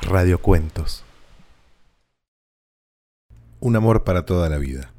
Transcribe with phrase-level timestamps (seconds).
[0.00, 1.04] Radiocuentos.
[3.60, 4.90] Un amor para toda la vida.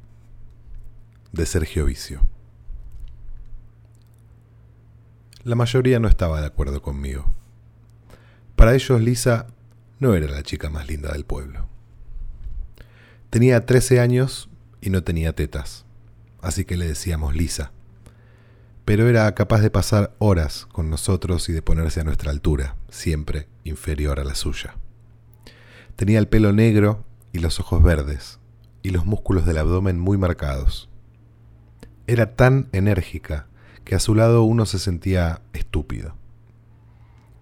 [1.32, 2.20] De Sergio Vicio.
[5.42, 7.24] La mayoría no estaba de acuerdo conmigo.
[8.54, 9.48] Para ellos Lisa
[9.98, 11.66] no era la chica más linda del pueblo.
[13.30, 14.48] Tenía 13 años
[14.80, 15.84] y no tenía tetas,
[16.40, 17.73] así que le decíamos Lisa.
[18.84, 23.48] Pero era capaz de pasar horas con nosotros y de ponerse a nuestra altura, siempre
[23.64, 24.76] inferior a la suya.
[25.96, 28.40] Tenía el pelo negro y los ojos verdes,
[28.82, 30.90] y los músculos del abdomen muy marcados.
[32.06, 33.46] Era tan enérgica
[33.84, 36.16] que a su lado uno se sentía estúpido.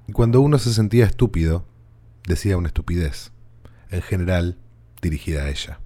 [0.07, 1.65] Y cuando uno se sentía estúpido,
[2.27, 3.33] decía una estupidez,
[3.91, 4.59] en general
[5.01, 5.81] dirigida a ella.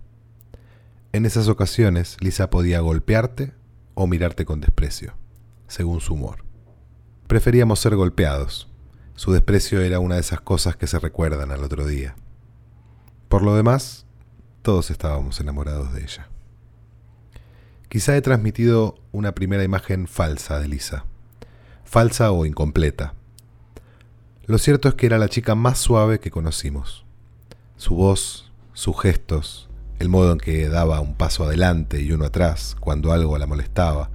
[1.12, 3.54] En esas ocasiones, Lisa podía golpearte
[3.94, 5.14] o mirarte con desprecio,
[5.68, 6.44] según su humor.
[7.26, 8.68] Preferíamos ser golpeados.
[9.14, 12.16] Su desprecio era una de esas cosas que se recuerdan al otro día.
[13.28, 14.06] Por lo demás,
[14.62, 16.28] todos estábamos enamorados de ella.
[17.88, 21.04] Quizá he transmitido una primera imagen falsa de Lisa,
[21.84, 23.14] falsa o incompleta.
[24.44, 27.04] Lo cierto es que era la chica más suave que conocimos.
[27.76, 32.76] Su voz, sus gestos, el modo en que daba un paso adelante y uno atrás
[32.78, 34.10] cuando algo la molestaba,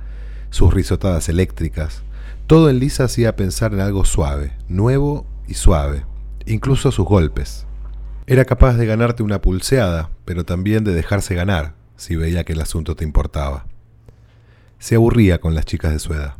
[0.51, 2.03] sus risotadas eléctricas,
[2.45, 6.05] todo en Lisa hacía pensar en algo suave, nuevo y suave,
[6.45, 7.65] incluso sus golpes,
[8.27, 12.61] era capaz de ganarte una pulseada, pero también de dejarse ganar si veía que el
[12.61, 13.65] asunto te importaba.
[14.79, 16.35] Se aburría con las chicas de su edad.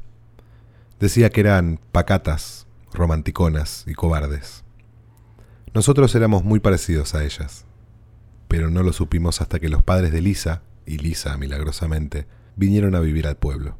[1.02, 4.64] Decía que eran pacatas, romanticonas y cobardes.
[5.74, 7.66] Nosotros éramos muy parecidos a ellas,
[8.48, 12.26] pero no lo supimos hasta que los padres de Lisa, y Lisa milagrosamente,
[12.56, 13.78] vinieron a vivir al pueblo.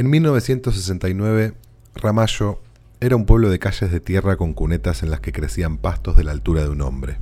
[0.00, 1.52] En 1969,
[1.94, 2.62] Ramallo
[3.00, 6.24] era un pueblo de calles de tierra con cunetas en las que crecían pastos de
[6.24, 7.18] la altura de un hombre.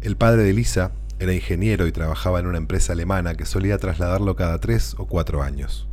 [0.00, 4.34] El padre de Lisa era ingeniero y trabajaba en una empresa alemana que solía trasladarlo
[4.34, 5.86] cada tres o cuatro años.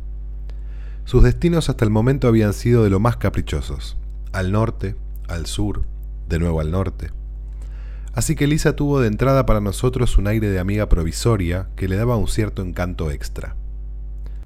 [1.04, 3.96] Sus destinos hasta el momento habían sido de lo más caprichosos,
[4.32, 4.96] al norte,
[5.28, 5.84] al sur,
[6.28, 7.12] de nuevo al norte.
[8.12, 11.94] Así que Lisa tuvo de entrada para nosotros un aire de amiga provisoria que le
[11.94, 13.54] daba un cierto encanto extra.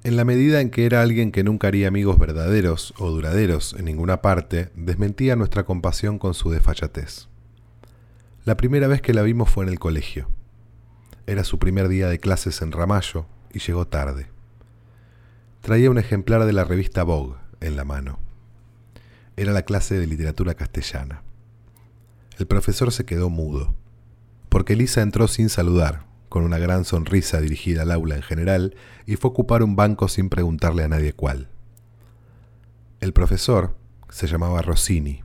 [0.01, 3.83] En la medida en que era alguien que nunca haría amigos verdaderos o duraderos en
[3.83, 7.27] ninguna parte, desmentía nuestra compasión con su desfachatez.
[8.45, 10.29] La primera vez que la vimos fue en el colegio.
[11.27, 14.27] Era su primer día de clases en Ramallo y llegó tarde.
[15.59, 18.19] Traía un ejemplar de la revista Vogue en la mano.
[19.35, 21.23] Era la clase de literatura castellana.
[22.37, 23.75] El profesor se quedó mudo,
[24.47, 28.75] porque Lisa entró sin saludar, con una gran sonrisa dirigida al aula en general,
[29.05, 31.49] y fue a ocupar un banco sin preguntarle a nadie cuál.
[33.01, 33.75] El profesor
[34.09, 35.23] se llamaba Rossini,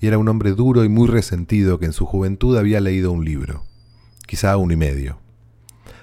[0.00, 3.24] y era un hombre duro y muy resentido que en su juventud había leído un
[3.24, 3.64] libro,
[4.26, 5.18] quizá uno y medio.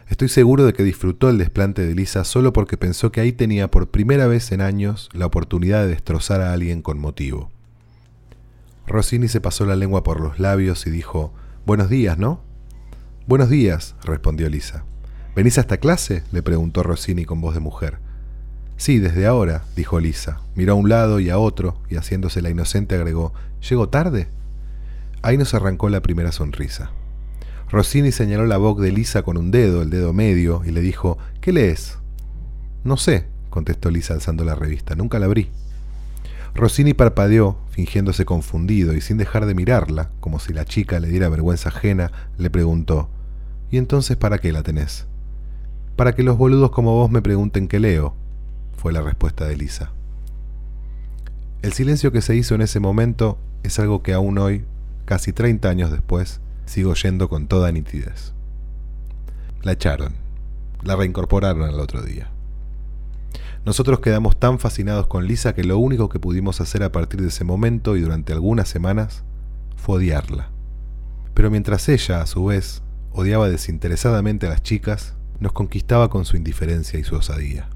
[0.08, 3.70] Estoy seguro de que disfrutó el desplante de Lisa solo porque pensó que ahí tenía
[3.70, 7.52] por primera vez en años la oportunidad de destrozar a alguien con motivo.
[8.88, 11.32] Rossini se pasó la lengua por los labios y dijo,
[11.66, 12.42] Buenos días, ¿no?
[13.30, 14.86] Buenos días, respondió Lisa.
[15.36, 16.24] ¿Venís a esta clase?
[16.32, 18.00] le preguntó Rossini con voz de mujer.
[18.76, 20.42] Sí, desde ahora, dijo Lisa.
[20.56, 23.36] Miró a un lado y a otro, y haciéndose la inocente agregó,
[23.70, 24.30] ¿Llego tarde?
[25.22, 26.90] Ahí nos arrancó la primera sonrisa.
[27.70, 31.20] Rossini señaló la voz de Lisa con un dedo, el dedo medio, y le dijo,
[31.40, 32.00] ¿Qué lees?
[32.84, 35.52] No sé, contestó Lisa alzando la revista, nunca la abrí.
[36.56, 41.30] Rossini parpadeó, fingiéndose confundido, y sin dejar de mirarla, como si la chica le diera
[41.30, 43.08] vergüenza ajena, le preguntó,
[43.72, 45.06] ¿Y entonces para qué la tenés?
[45.96, 48.16] Para que los boludos como vos me pregunten qué leo,
[48.78, 49.92] fue la respuesta de Lisa.
[51.62, 54.66] El silencio que se hizo en ese momento es algo que aún hoy,
[55.06, 58.34] casi 30 años después, sigo oyendo con toda nitidez.
[59.62, 60.14] La echaron,
[60.84, 62.30] la reincorporaron al otro día.
[63.66, 67.28] Nosotros quedamos tan fascinados con Lisa que lo único que pudimos hacer a partir de
[67.28, 69.24] ese momento y durante algunas semanas
[69.76, 70.50] fue odiarla.
[71.34, 72.82] Pero mientras ella, a su vez,
[73.20, 77.70] odiaba desinteresadamente a las chicas, nos conquistaba con su indiferencia y su osadía.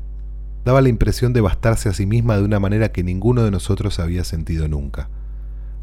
[0.66, 4.00] Daba la impresión de bastarse a sí misma de una manera que ninguno de nosotros
[4.00, 5.10] había sentido nunca.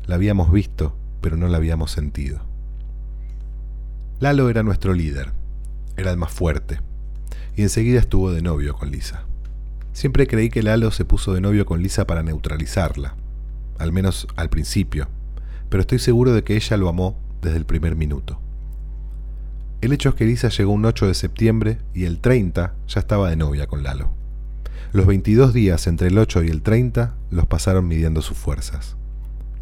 [0.06, 2.40] La habíamos visto, pero no la habíamos sentido.
[4.18, 5.32] Lalo era nuestro líder,
[5.96, 6.80] era el más fuerte,
[7.56, 9.24] y enseguida estuvo de novio con Lisa.
[9.92, 13.16] Siempre creí que Lalo se puso de novio con Lisa para neutralizarla,
[13.78, 15.08] al menos al principio,
[15.68, 18.40] pero estoy seguro de que ella lo amó desde el primer minuto.
[19.80, 23.30] El hecho es que Lisa llegó un 8 de septiembre y el 30 ya estaba
[23.30, 24.10] de novia con Lalo.
[24.92, 28.96] Los 22 días entre el 8 y el 30 los pasaron midiendo sus fuerzas.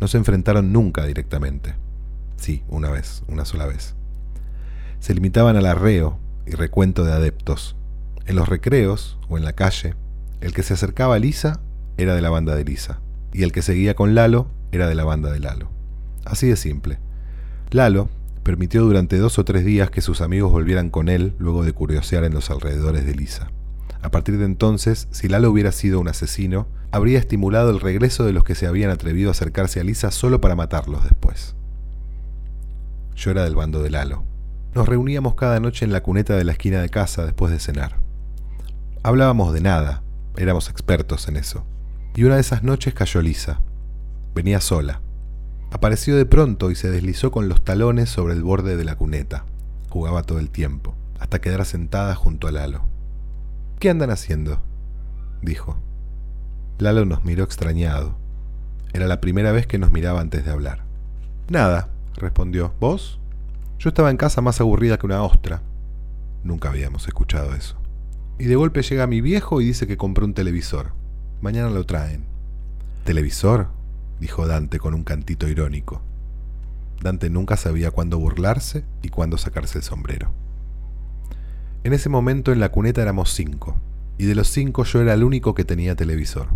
[0.00, 1.76] No se enfrentaron nunca directamente.
[2.36, 3.94] Sí, una vez, una sola vez.
[4.98, 7.76] Se limitaban al arreo y recuento de adeptos.
[8.26, 9.94] En los recreos o en la calle,
[10.40, 11.60] el que se acercaba a Lisa
[11.96, 13.00] era de la banda de Lisa,
[13.32, 15.70] y el que seguía con Lalo era de la banda de Lalo.
[16.24, 16.98] Así de simple.
[17.70, 18.08] Lalo
[18.48, 22.24] permitió durante dos o tres días que sus amigos volvieran con él luego de curiosear
[22.24, 23.50] en los alrededores de Lisa.
[24.00, 28.32] A partir de entonces, si Lalo hubiera sido un asesino, habría estimulado el regreso de
[28.32, 31.56] los que se habían atrevido a acercarse a Lisa solo para matarlos después.
[33.16, 34.24] Yo era del bando de Lalo.
[34.74, 38.00] Nos reuníamos cada noche en la cuneta de la esquina de casa después de cenar.
[39.02, 40.02] Hablábamos de nada,
[40.38, 41.66] éramos expertos en eso.
[42.16, 43.60] Y una de esas noches cayó Lisa.
[44.34, 45.02] Venía sola.
[45.70, 49.44] Apareció de pronto y se deslizó con los talones sobre el borde de la cuneta.
[49.90, 52.82] Jugaba todo el tiempo, hasta quedar sentada junto a Lalo.
[53.78, 54.60] ¿Qué andan haciendo?
[55.42, 55.78] dijo.
[56.78, 58.16] Lalo nos miró extrañado.
[58.92, 60.84] Era la primera vez que nos miraba antes de hablar.
[61.48, 62.72] Nada, respondió.
[62.80, 63.20] ¿Vos?
[63.78, 65.62] Yo estaba en casa más aburrida que una ostra.
[66.44, 67.76] Nunca habíamos escuchado eso.
[68.38, 70.92] Y de golpe llega mi viejo y dice que compró un televisor.
[71.40, 72.24] Mañana lo traen.
[73.04, 73.68] ¿Televisor?
[74.20, 76.02] Dijo Dante con un cantito irónico.
[77.00, 80.32] Dante nunca sabía cuándo burlarse y cuándo sacarse el sombrero.
[81.84, 83.80] En ese momento en la cuneta éramos cinco,
[84.18, 86.48] y de los cinco yo era el único que tenía televisor.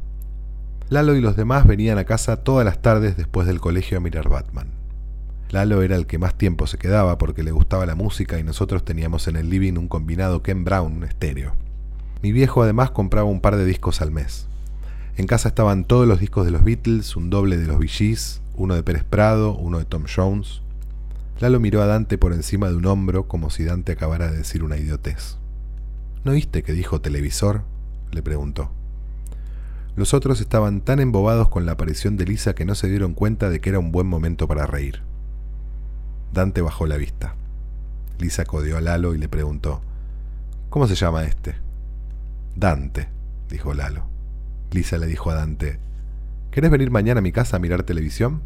[0.88, 4.28] Lalo y los demás venían a casa todas las tardes después del colegio a mirar
[4.28, 4.68] Batman.
[5.50, 8.84] Lalo era el que más tiempo se quedaba porque le gustaba la música y nosotros
[8.84, 11.54] teníamos en el living un combinado Ken Brown estéreo.
[12.22, 14.48] Mi viejo además compraba un par de discos al mes.
[15.16, 18.16] En casa estaban todos los discos de los Beatles, un doble de los Bee
[18.54, 20.62] uno de Pérez Prado, uno de Tom Jones,
[21.42, 24.62] Lalo miró a Dante por encima de un hombro como si Dante acabara de decir
[24.62, 25.38] una idiotez.
[26.22, 27.64] ¿No viste que dijo televisor?
[28.12, 28.70] le preguntó.
[29.96, 33.50] Los otros estaban tan embobados con la aparición de Lisa que no se dieron cuenta
[33.50, 35.02] de que era un buen momento para reír.
[36.32, 37.34] Dante bajó la vista.
[38.20, 39.82] Lisa codió a Lalo y le preguntó,
[40.70, 41.56] ¿Cómo se llama este?
[42.54, 43.08] Dante,
[43.50, 44.11] dijo Lalo.
[44.72, 45.78] Lisa le dijo a Dante,
[46.50, 48.42] ¿Querés venir mañana a mi casa a mirar televisión?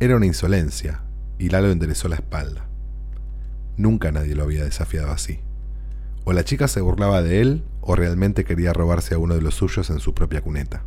[0.00, 1.02] Era una insolencia,
[1.38, 2.66] y Lalo enderezó la espalda.
[3.76, 5.40] Nunca nadie lo había desafiado así.
[6.24, 9.54] O la chica se burlaba de él, o realmente quería robarse a uno de los
[9.54, 10.82] suyos en su propia cuneta.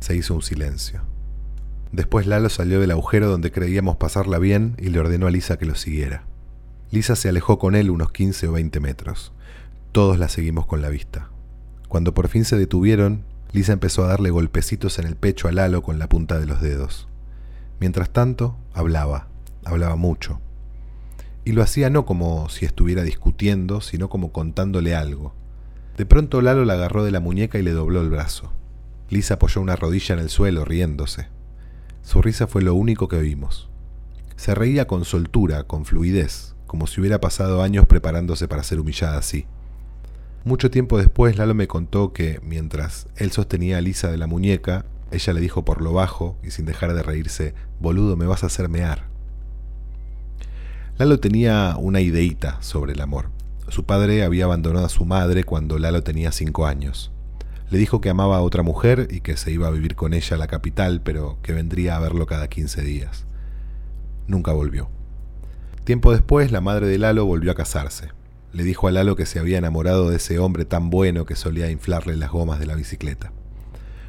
[0.00, 1.02] Se hizo un silencio.
[1.92, 5.66] Después Lalo salió del agujero donde creíamos pasarla bien y le ordenó a Lisa que
[5.66, 6.24] lo siguiera.
[6.90, 9.32] Lisa se alejó con él unos 15 o 20 metros.
[9.92, 11.28] Todos la seguimos con la vista.
[11.88, 15.82] Cuando por fin se detuvieron, Lisa empezó a darle golpecitos en el pecho a Lalo
[15.82, 17.08] con la punta de los dedos.
[17.80, 19.28] Mientras tanto, hablaba,
[19.64, 20.40] hablaba mucho.
[21.44, 25.34] Y lo hacía no como si estuviera discutiendo, sino como contándole algo.
[25.96, 28.52] De pronto Lalo la agarró de la muñeca y le dobló el brazo.
[29.08, 31.26] Lisa apoyó una rodilla en el suelo, riéndose.
[32.02, 33.68] Su risa fue lo único que oímos.
[34.36, 39.18] Se reía con soltura, con fluidez, como si hubiera pasado años preparándose para ser humillada
[39.18, 39.46] así.
[40.44, 44.86] Mucho tiempo después Lalo me contó que, mientras él sostenía a Lisa de la muñeca,
[45.10, 48.46] ella le dijo por lo bajo y sin dejar de reírse, Boludo, me vas a
[48.46, 49.04] hacer mear.
[50.96, 53.30] Lalo tenía una ideita sobre el amor.
[53.68, 57.12] Su padre había abandonado a su madre cuando Lalo tenía cinco años.
[57.70, 60.36] Le dijo que amaba a otra mujer y que se iba a vivir con ella
[60.36, 63.26] a la capital, pero que vendría a verlo cada 15 días.
[64.26, 64.88] Nunca volvió.
[65.84, 68.08] Tiempo después, la madre de Lalo volvió a casarse.
[68.52, 71.70] Le dijo a Lalo que se había enamorado de ese hombre tan bueno que solía
[71.70, 73.32] inflarle las gomas de la bicicleta.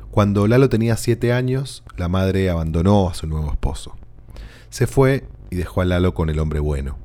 [0.09, 3.95] Cuando Lalo tenía siete años, la madre abandonó a su nuevo esposo.
[4.69, 6.97] Se fue y dejó a Lalo con el hombre bueno.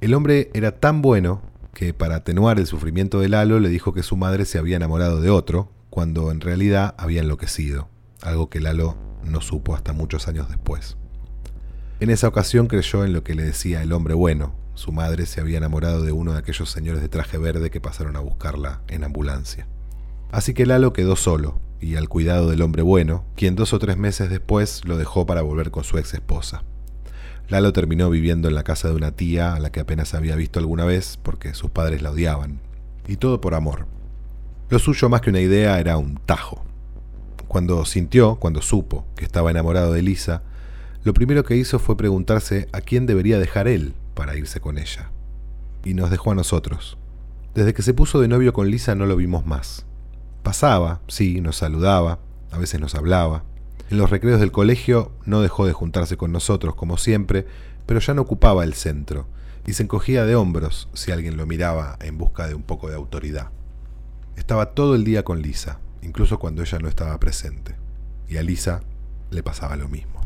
[0.00, 1.42] El hombre era tan bueno
[1.74, 5.20] que para atenuar el sufrimiento de Lalo le dijo que su madre se había enamorado
[5.20, 7.88] de otro, cuando en realidad había enloquecido,
[8.20, 10.96] algo que Lalo no supo hasta muchos años después.
[12.00, 14.54] En esa ocasión creyó en lo que le decía el hombre bueno.
[14.74, 18.16] Su madre se había enamorado de uno de aquellos señores de traje verde que pasaron
[18.16, 19.66] a buscarla en ambulancia.
[20.30, 23.98] Así que Lalo quedó solo y al cuidado del hombre bueno, quien dos o tres
[23.98, 26.64] meses después lo dejó para volver con su ex esposa.
[27.48, 30.58] Lalo terminó viviendo en la casa de una tía a la que apenas había visto
[30.58, 32.60] alguna vez porque sus padres la odiaban.
[33.06, 33.86] Y todo por amor.
[34.70, 36.64] Lo suyo más que una idea era un tajo.
[37.46, 40.42] Cuando sintió, cuando supo que estaba enamorado de Lisa,
[41.04, 45.10] lo primero que hizo fue preguntarse a quién debería dejar él para irse con ella.
[45.82, 46.96] Y nos dejó a nosotros.
[47.56, 49.84] Desde que se puso de novio con Lisa no lo vimos más.
[50.44, 52.20] Pasaba, sí, nos saludaba,
[52.52, 53.42] a veces nos hablaba,
[53.90, 57.48] en los recreos del colegio no dejó de juntarse con nosotros, como siempre,
[57.84, 59.26] pero ya no ocupaba el centro,
[59.66, 62.94] y se encogía de hombros si alguien lo miraba en busca de un poco de
[62.94, 63.50] autoridad.
[64.36, 67.74] Estaba todo el día con Lisa, incluso cuando ella no estaba presente.
[68.28, 68.82] Y a Lisa
[69.32, 70.20] le pasaba lo mismo.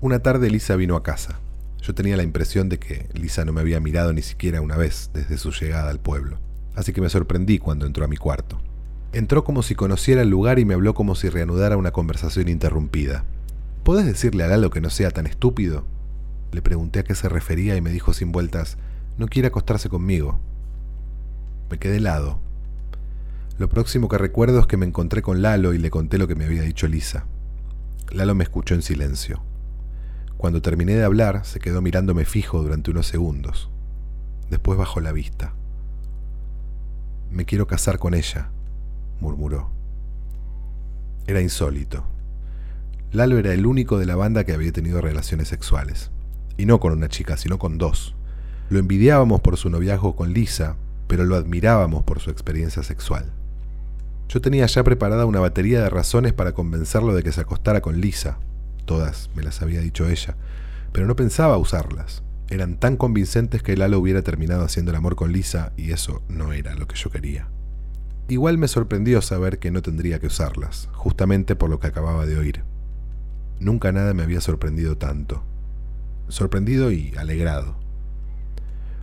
[0.00, 1.38] Una tarde Lisa vino a casa.
[1.82, 5.10] Yo tenía la impresión de que Lisa no me había mirado ni siquiera una vez
[5.14, 6.38] desde su llegada al pueblo,
[6.74, 8.60] así que me sorprendí cuando entró a mi cuarto.
[9.12, 13.24] Entró como si conociera el lugar y me habló como si reanudara una conversación interrumpida.
[13.84, 15.84] ¿Podés decirle a Lalo que no sea tan estúpido?
[16.52, 18.76] Le pregunté a qué se refería y me dijo sin vueltas,
[19.16, 20.38] no quiere acostarse conmigo.
[21.70, 22.38] Me quedé helado.
[23.58, 26.34] Lo próximo que recuerdo es que me encontré con Lalo y le conté lo que
[26.34, 27.26] me había dicho Lisa.
[28.10, 29.42] Lalo me escuchó en silencio.
[30.38, 33.68] Cuando terminé de hablar, se quedó mirándome fijo durante unos segundos.
[34.50, 35.52] Después bajó la vista.
[37.28, 38.48] Me quiero casar con ella,
[39.20, 39.70] murmuró.
[41.26, 42.04] Era insólito.
[43.10, 46.12] Lalo era el único de la banda que había tenido relaciones sexuales.
[46.56, 48.14] Y no con una chica, sino con dos.
[48.70, 50.76] Lo envidiábamos por su noviazgo con Lisa,
[51.08, 53.32] pero lo admirábamos por su experiencia sexual.
[54.28, 58.00] Yo tenía ya preparada una batería de razones para convencerlo de que se acostara con
[58.00, 58.38] Lisa.
[58.88, 60.34] Todas me las había dicho ella,
[60.92, 62.22] pero no pensaba usarlas.
[62.48, 66.54] Eran tan convincentes que Lalo hubiera terminado haciendo el amor con Lisa y eso no
[66.54, 67.48] era lo que yo quería.
[68.28, 72.38] Igual me sorprendió saber que no tendría que usarlas, justamente por lo que acababa de
[72.38, 72.62] oír.
[73.60, 75.44] Nunca nada me había sorprendido tanto.
[76.28, 77.76] Sorprendido y alegrado.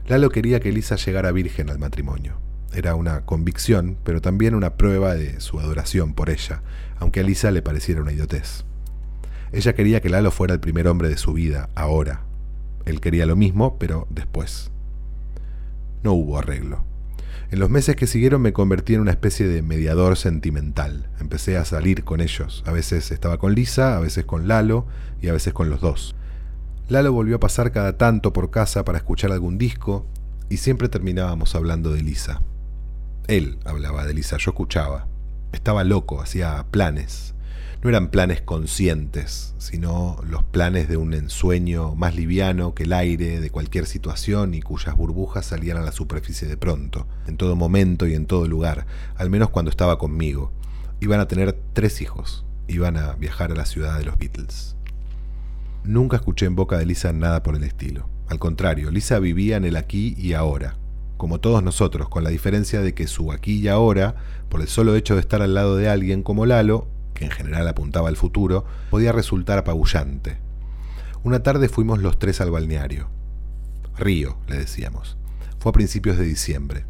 [0.07, 2.39] Lalo quería que Lisa llegara virgen al matrimonio.
[2.73, 6.63] Era una convicción, pero también una prueba de su adoración por ella,
[6.97, 8.65] aunque a Lisa le pareciera una idiotez.
[9.55, 12.23] Ella quería que Lalo fuera el primer hombre de su vida, ahora.
[12.83, 14.69] Él quería lo mismo, pero después.
[16.03, 16.83] No hubo arreglo.
[17.51, 21.07] En los meses que siguieron me convertí en una especie de mediador sentimental.
[21.21, 22.65] Empecé a salir con ellos.
[22.67, 24.87] A veces estaba con Lisa, a veces con Lalo
[25.21, 26.17] y a veces con los dos.
[26.89, 30.05] Lalo volvió a pasar cada tanto por casa para escuchar algún disco
[30.49, 32.41] y siempre terminábamos hablando de Lisa.
[33.27, 35.07] Él hablaba de Lisa, yo escuchaba.
[35.53, 37.34] Estaba loco, hacía planes
[37.85, 43.39] no eran planes conscientes, sino los planes de un ensueño más liviano que el aire
[43.39, 48.07] de cualquier situación y cuyas burbujas salían a la superficie de pronto, en todo momento
[48.07, 48.87] y en todo lugar,
[49.17, 50.51] al menos cuando estaba conmigo.
[50.99, 54.75] Iban a tener tres hijos, iban a viajar a la ciudad de los Beatles.
[55.83, 58.09] Nunca escuché en boca de Lisa nada por el estilo.
[58.29, 60.75] Al contrario, Lisa vivía en el aquí y ahora,
[61.17, 64.15] como todos nosotros, con la diferencia de que su aquí y ahora,
[64.49, 67.67] por el solo hecho de estar al lado de alguien como Lalo, que en general
[67.67, 70.37] apuntaba al futuro, podía resultar apabullante.
[71.23, 73.09] Una tarde fuimos los tres al balneario.
[73.97, 75.17] Río, le decíamos.
[75.57, 76.85] Fue a principios de diciembre.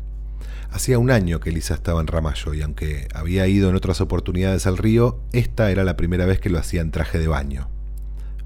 [0.72, 4.68] Hacía un año que Elisa estaba en Ramallo y aunque había ido en otras oportunidades
[4.68, 7.70] al río, esta era la primera vez que lo hacía en traje de baño.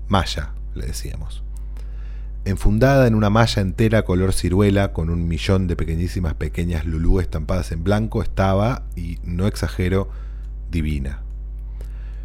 [0.08, 1.44] Maya, le decíamos.
[2.46, 7.72] Enfundada en una malla entera color ciruela con un millón de pequeñísimas pequeñas lulú estampadas
[7.72, 10.10] en blanco, estaba, y no exagero,
[10.70, 11.24] divina.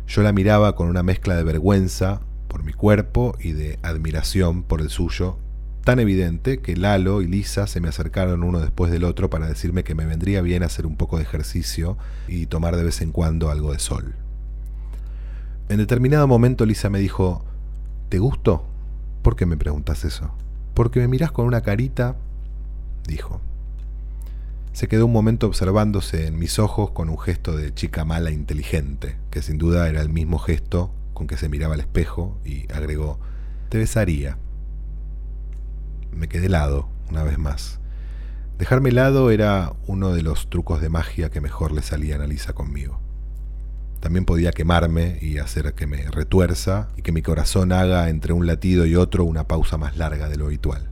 [0.06, 4.80] Yo la miraba con una mezcla de vergüenza por mi cuerpo y de admiración por
[4.80, 5.38] el suyo,
[5.82, 9.84] tan evidente que Lalo y Lisa se me acercaron uno después del otro para decirme
[9.84, 13.50] que me vendría bien hacer un poco de ejercicio y tomar de vez en cuando
[13.50, 14.14] algo de sol.
[15.68, 17.44] En determinado momento Lisa me dijo,
[18.08, 18.64] ¿te gusto?
[19.22, 20.30] ¿Por qué me preguntas eso?
[20.74, 22.16] Porque me miras con una carita,
[23.06, 23.40] dijo.
[24.74, 29.16] Se quedó un momento observándose en mis ojos con un gesto de chica mala inteligente,
[29.30, 33.20] que sin duda era el mismo gesto con que se miraba al espejo, y agregó,
[33.68, 34.36] te besaría.
[36.10, 37.78] Me quedé helado, una vez más.
[38.58, 42.52] Dejarme helado era uno de los trucos de magia que mejor le salían a Lisa
[42.52, 42.98] conmigo.
[44.00, 48.48] También podía quemarme y hacer que me retuerza y que mi corazón haga entre un
[48.48, 50.88] latido y otro una pausa más larga de lo habitual.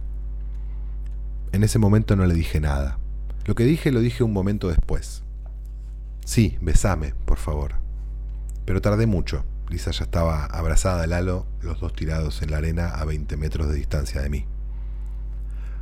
[1.51, 3.02] En ese momento no le dije nada.
[3.45, 5.23] Lo que dije lo dije un momento después.
[6.25, 7.75] Sí, besame, por favor.
[8.65, 9.45] Pero tardé mucho.
[9.69, 13.69] Lisa ya estaba abrazada al halo, los dos tirados en la arena a 20 metros
[13.69, 14.45] de distancia de mí.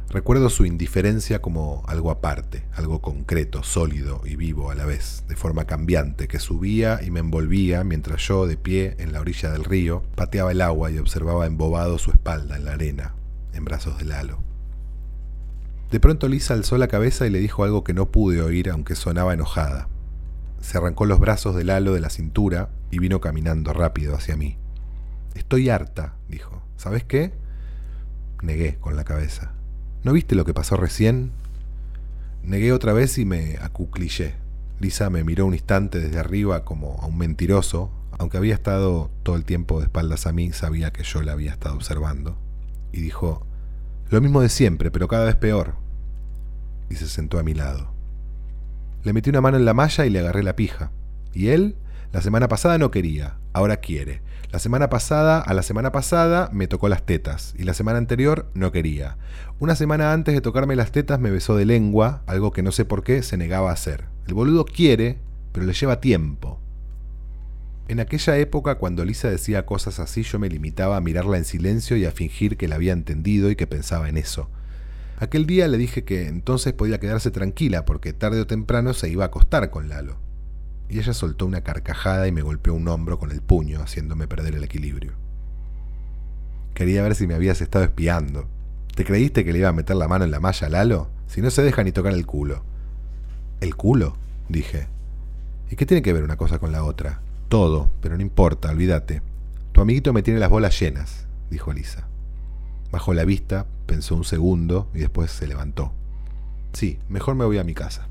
[0.09, 5.37] Recuerdo su indiferencia como algo aparte, algo concreto, sólido y vivo a la vez, de
[5.37, 9.65] forma cambiante, que subía y me envolvía mientras yo, de pie en la orilla del
[9.65, 13.15] río, pateaba el agua y observaba embobado su espalda en la arena,
[13.53, 14.50] en brazos del halo.
[15.91, 18.95] De pronto Lisa alzó la cabeza y le dijo algo que no pude oír aunque
[18.95, 19.89] sonaba enojada.
[20.61, 24.57] Se arrancó los brazos del halo de la cintura y vino caminando rápido hacia mí.
[25.35, 26.63] Estoy harta, dijo.
[26.77, 27.33] ¿Sabes qué?
[28.43, 29.53] Negué con la cabeza.
[30.05, 31.33] ¿No viste lo que pasó recién?
[32.43, 34.35] Negué otra vez y me acuclillé.
[34.79, 39.37] Lisa me miró un instante desde arriba como a un mentiroso, aunque había estado todo
[39.37, 42.39] el tiempo de espaldas a mí, sabía que yo la había estado observando,
[42.93, 43.47] y dijo,
[44.11, 45.75] lo mismo de siempre, pero cada vez peor.
[46.89, 47.95] Y se sentó a mi lado.
[49.05, 50.91] Le metí una mano en la malla y le agarré la pija.
[51.33, 51.77] ¿Y él?
[52.13, 54.21] La semana pasada no quería, ahora quiere.
[54.51, 58.51] La semana pasada, a la semana pasada, me tocó las tetas, y la semana anterior
[58.53, 59.17] no quería.
[59.61, 62.85] Una semana antes de tocarme las tetas me besó de lengua, algo que no sé
[62.85, 64.07] por qué se negaba a hacer.
[64.27, 65.19] El boludo quiere,
[65.53, 66.59] pero le lleva tiempo.
[67.91, 71.97] En aquella época, cuando Lisa decía cosas así, yo me limitaba a mirarla en silencio
[71.97, 74.49] y a fingir que la había entendido y que pensaba en eso.
[75.19, 79.25] Aquel día le dije que entonces podía quedarse tranquila porque tarde o temprano se iba
[79.25, 80.21] a acostar con Lalo
[80.89, 84.55] y ella soltó una carcajada y me golpeó un hombro con el puño, haciéndome perder
[84.55, 85.15] el equilibrio.
[86.75, 88.47] Quería ver si me habías estado espiando.
[88.95, 91.11] ¿Te creíste que le iba a meter la mano en la malla a Lalo?
[91.27, 92.63] Si no se deja ni tocar el culo.
[93.61, 94.17] ¿El culo?
[94.49, 94.87] dije.
[95.73, 97.23] ¿Y qué tiene que ver una cosa con la otra?
[97.51, 99.23] Todo, pero no importa, olvídate.
[99.73, 102.07] Tu amiguito me tiene las bolas llenas, dijo Lisa.
[102.93, 105.93] Bajó la vista, pensó un segundo y después se levantó.
[106.75, 108.07] Sí, mejor me voy a mi casa.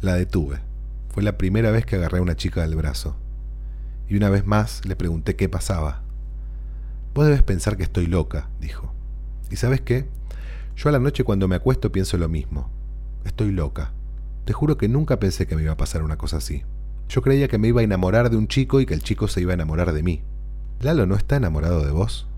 [0.00, 0.60] La detuve.
[1.08, 3.16] Fue la primera vez que agarré a una chica del brazo.
[4.08, 6.02] Y una vez más le pregunté qué pasaba.
[7.14, 8.92] Vos debes pensar que estoy loca, dijo.
[9.50, 10.06] ¿Y sabes qué?
[10.76, 12.70] Yo a la noche cuando me acuesto pienso lo mismo.
[13.24, 13.90] Estoy loca.
[14.44, 16.62] Te juro que nunca pensé que me iba a pasar una cosa así.
[17.08, 19.40] Yo creía que me iba a enamorar de un chico y que el chico se
[19.40, 20.22] iba a enamorar de mí.
[20.80, 22.28] ¿Lalo no está enamorado de vos?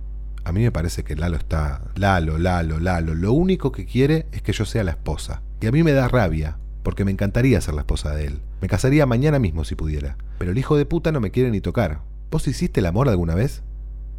[0.44, 1.82] A mí me parece que Lalo está...
[1.96, 3.14] Lalo, Lalo, Lalo.
[3.14, 5.42] Lo único que quiere es que yo sea la esposa.
[5.60, 8.40] Y a mí me da rabia, porque me encantaría ser la esposa de él.
[8.60, 10.16] Me casaría mañana mismo si pudiera.
[10.38, 12.00] Pero el hijo de puta no me quiere ni tocar.
[12.30, 13.62] ¿Vos hiciste el amor alguna vez?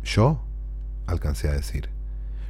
[0.03, 0.43] ¿Yo?
[1.07, 1.89] alcancé a decir.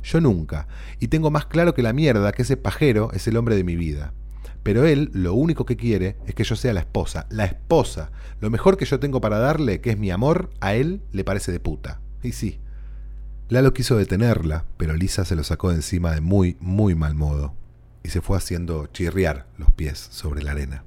[0.04, 0.68] Yo nunca,
[1.00, 3.76] y tengo más claro que la mierda que ese pajero es el hombre de mi
[3.76, 4.14] vida.
[4.64, 8.12] Pero él lo único que quiere es que yo sea la esposa, la esposa.
[8.40, 11.52] Lo mejor que yo tengo para darle, que es mi amor, a él le parece
[11.52, 12.00] de puta.
[12.22, 12.60] Y sí.
[13.50, 17.54] Lalo quiso detenerla, pero Lisa se lo sacó de encima de muy, muy mal modo
[18.04, 20.84] y se fue haciendo chirriar los pies sobre la arena.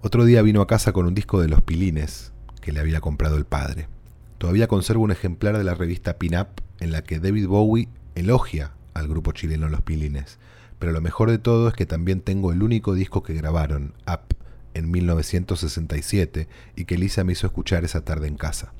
[0.00, 3.36] Otro día vino a casa con un disco de Los Pilines que le había comprado
[3.36, 3.88] el padre.
[4.38, 6.48] Todavía conservo un ejemplar de la revista Pin Up
[6.80, 10.38] en la que David Bowie elogia al grupo chileno Los Pilines,
[10.78, 14.36] pero lo mejor de todo es que también tengo el único disco que grabaron, Up,
[14.74, 18.72] en 1967 y que Lisa me hizo escuchar esa tarde en casa.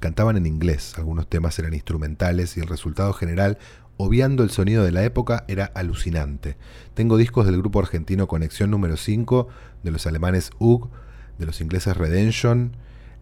[0.00, 3.58] Cantaban en inglés, algunos temas eran instrumentales y el resultado general
[3.96, 6.56] obviando el sonido de la época, era alucinante.
[6.94, 9.48] Tengo discos del grupo argentino Conexión número 5,
[9.82, 10.90] de los alemanes UG,
[11.38, 12.76] de los ingleses Redemption,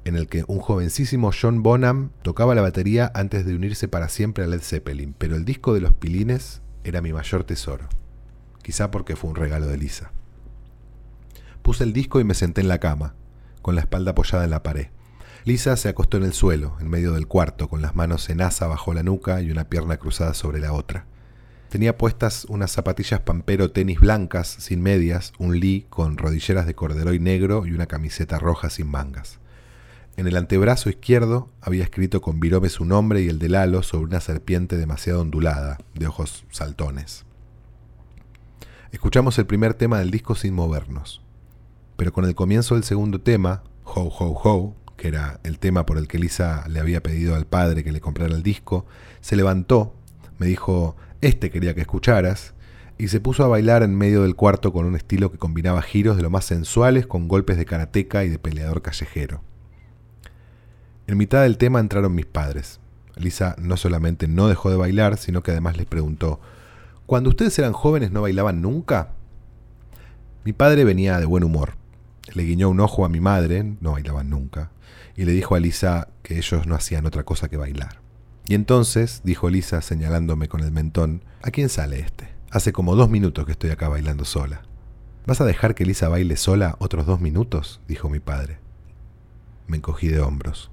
[0.05, 4.45] en el que un jovencísimo John Bonham tocaba la batería antes de unirse para siempre
[4.45, 7.88] a Led Zeppelin, pero el disco de los pilines era mi mayor tesoro.
[8.62, 10.12] Quizá porque fue un regalo de Lisa.
[11.62, 13.14] Puse el disco y me senté en la cama,
[13.61, 14.88] con la espalda apoyada en la pared.
[15.45, 18.66] Lisa se acostó en el suelo, en medio del cuarto, con las manos en asa
[18.66, 21.07] bajo la nuca y una pierna cruzada sobre la otra.
[21.68, 27.18] Tenía puestas unas zapatillas pampero tenis blancas, sin medias, un lee con rodilleras de corderoy
[27.18, 29.40] negro y una camiseta roja sin mangas.
[30.14, 34.05] En el antebrazo izquierdo había escrito con virome su nombre y el de Lalo sobre
[34.05, 37.25] una serpiente demasiado ondulada, de ojos saltones.
[38.90, 41.22] Escuchamos el primer tema del disco sin movernos.
[41.96, 45.96] Pero con el comienzo del segundo tema, Ho Ho Ho, que era el tema por
[45.96, 48.85] el que Lisa le había pedido al padre que le comprara el disco,
[49.22, 49.94] se levantó,
[50.38, 52.53] me dijo, este quería que escucharas,
[52.98, 56.18] y se puso a bailar en medio del cuarto con un estilo que combinaba giros
[56.18, 59.42] de lo más sensuales con golpes de karateca y de peleador callejero.
[61.06, 62.80] En mitad del tema entraron mis padres.
[63.16, 66.40] Lisa no solamente no dejó de bailar, sino que además les preguntó,
[67.06, 69.12] ¿Cuando ustedes eran jóvenes no bailaban nunca?
[70.44, 71.74] Mi padre venía de buen humor.
[72.32, 74.70] Le guiñó un ojo a mi madre, no bailaban nunca
[75.16, 78.00] y le dijo a Lisa que ellos no hacían otra cosa que bailar.
[78.46, 82.28] Y entonces, dijo Lisa señalándome con el mentón, ¿a quién sale este?
[82.50, 84.62] Hace como dos minutos que estoy acá bailando sola.
[85.26, 87.80] ¿Vas a dejar que Lisa baile sola otros dos minutos?
[87.86, 88.58] dijo mi padre.
[89.68, 90.70] Me encogí de hombros.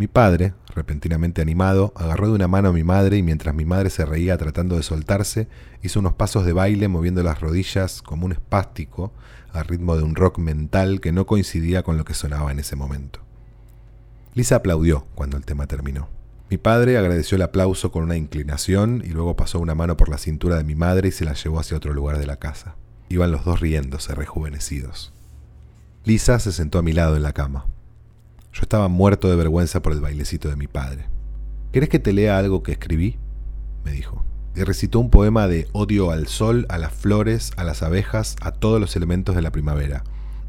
[0.00, 3.90] Mi padre, repentinamente animado, agarró de una mano a mi madre y mientras mi madre
[3.90, 5.46] se reía tratando de soltarse,
[5.82, 9.12] hizo unos pasos de baile moviendo las rodillas como un espástico
[9.52, 12.76] al ritmo de un rock mental que no coincidía con lo que sonaba en ese
[12.76, 13.20] momento.
[14.32, 16.08] Lisa aplaudió cuando el tema terminó.
[16.48, 20.16] Mi padre agradeció el aplauso con una inclinación y luego pasó una mano por la
[20.16, 22.74] cintura de mi madre y se la llevó hacia otro lugar de la casa.
[23.10, 25.12] Iban los dos riéndose, rejuvenecidos.
[26.06, 27.66] Lisa se sentó a mi lado en la cama.
[28.52, 31.06] Yo estaba muerto de vergüenza por el bailecito de mi padre.
[31.72, 33.16] ¿Querés que te lea algo que escribí?
[33.84, 34.24] me dijo.
[34.56, 38.50] Y recitó un poema de odio al sol, a las flores, a las abejas, a
[38.50, 40.02] todos los elementos de la primavera.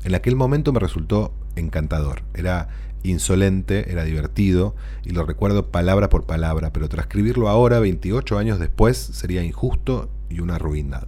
[0.03, 2.23] En aquel momento me resultó encantador.
[2.33, 2.69] Era
[3.03, 8.97] insolente, era divertido, y lo recuerdo palabra por palabra, pero transcribirlo ahora, 28 años después,
[8.97, 11.07] sería injusto y una ruindad.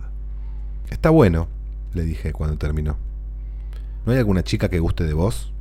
[0.89, 1.47] Está bueno,
[1.93, 2.97] le dije cuando terminó.
[4.05, 5.52] ¿No hay alguna chica que guste de vos?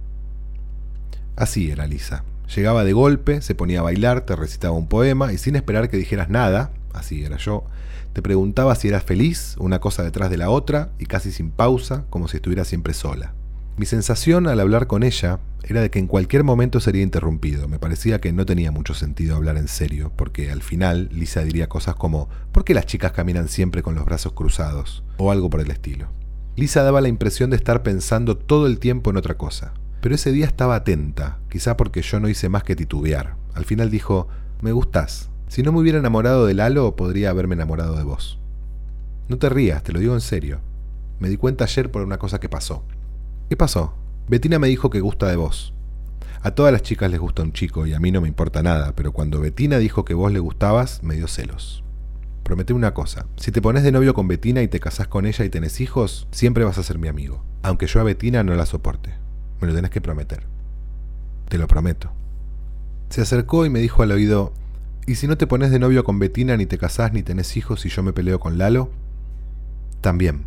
[1.37, 2.25] Así era Lisa.
[2.55, 5.97] Llegaba de golpe, se ponía a bailar, te recitaba un poema y sin esperar que
[5.97, 7.65] dijeras nada, así era yo,
[8.13, 12.05] te preguntaba si eras feliz, una cosa detrás de la otra y casi sin pausa,
[12.11, 13.33] como si estuviera siempre sola.
[13.79, 17.69] Mi sensación al hablar con ella era de que en cualquier momento sería interrumpido.
[17.69, 21.71] Me parecía que no tenía mucho sentido hablar en serio, porque al final Lisa diría
[21.71, 25.03] cosas como ¿por qué las chicas caminan siempre con los brazos cruzados?
[25.17, 26.09] o algo por el estilo.
[26.55, 29.73] Lisa daba la impresión de estar pensando todo el tiempo en otra cosa.
[30.03, 33.37] Pero ese día estaba atenta, quizá porque yo no hice más que titubear.
[33.55, 34.27] Al final dijo,
[34.61, 35.31] me gustás.
[35.47, 38.41] Si no me hubiera enamorado de Lalo, podría haberme enamorado de vos.
[39.29, 40.61] No te rías, te lo digo en serio.
[41.21, 42.83] Me di cuenta ayer por una cosa que pasó.
[43.49, 43.95] ¿Qué pasó?
[44.27, 45.73] Betina me dijo que gusta de vos.
[46.43, 48.97] A todas las chicas les gusta un chico y a mí no me importa nada,
[48.97, 51.85] pero cuando Betina dijo que vos le gustabas, me dio celos.
[52.43, 55.45] Prometí una cosa, si te pones de novio con Betina y te casás con ella
[55.45, 58.67] y tenés hijos, siempre vas a ser mi amigo, aunque yo a Betina no la
[58.67, 59.22] soporte.
[59.63, 60.43] Me lo tenés que prometer.
[61.49, 62.11] Te lo prometo.
[63.11, 64.53] Se acercó y me dijo al oído,
[65.07, 67.87] ¿y si no te pones de novio con Betina, ni te casás, ni tenés hijos
[67.87, 68.91] y yo me peleo con Lalo?
[70.01, 70.47] También.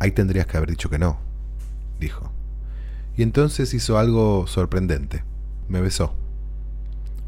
[0.00, 1.18] Ahí tendrías que haber dicho que no,
[2.00, 2.32] dijo.
[3.16, 5.22] Y entonces hizo algo sorprendente.
[5.68, 6.12] Me besó.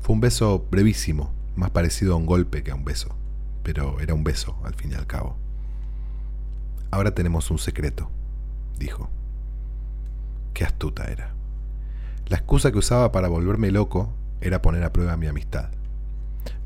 [0.00, 3.14] Fue un beso brevísimo, más parecido a un golpe que a un beso,
[3.62, 5.36] pero era un beso al fin y al cabo.
[6.90, 8.10] Ahora tenemos un secreto,
[8.76, 9.08] dijo.
[10.54, 11.32] Qué astuta era.
[12.26, 15.70] La excusa que usaba para volverme loco era poner a prueba mi amistad.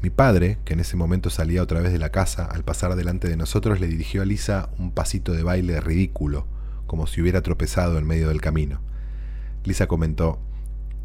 [0.03, 3.29] Mi padre, que en ese momento salía otra vez de la casa, al pasar delante
[3.29, 6.47] de nosotros le dirigió a Lisa un pasito de baile ridículo,
[6.87, 8.81] como si hubiera tropezado en medio del camino.
[9.65, 10.41] Lisa comentó,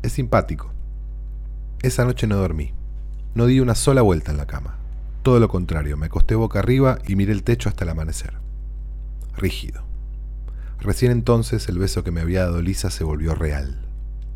[0.01, 0.71] es simpático.
[1.83, 2.73] Esa noche no dormí.
[3.35, 4.77] No di una sola vuelta en la cama.
[5.21, 8.33] Todo lo contrario, me acosté boca arriba y miré el techo hasta el amanecer.
[9.35, 9.86] Rígido.
[10.79, 13.81] Recién entonces el beso que me había dado Lisa se volvió real.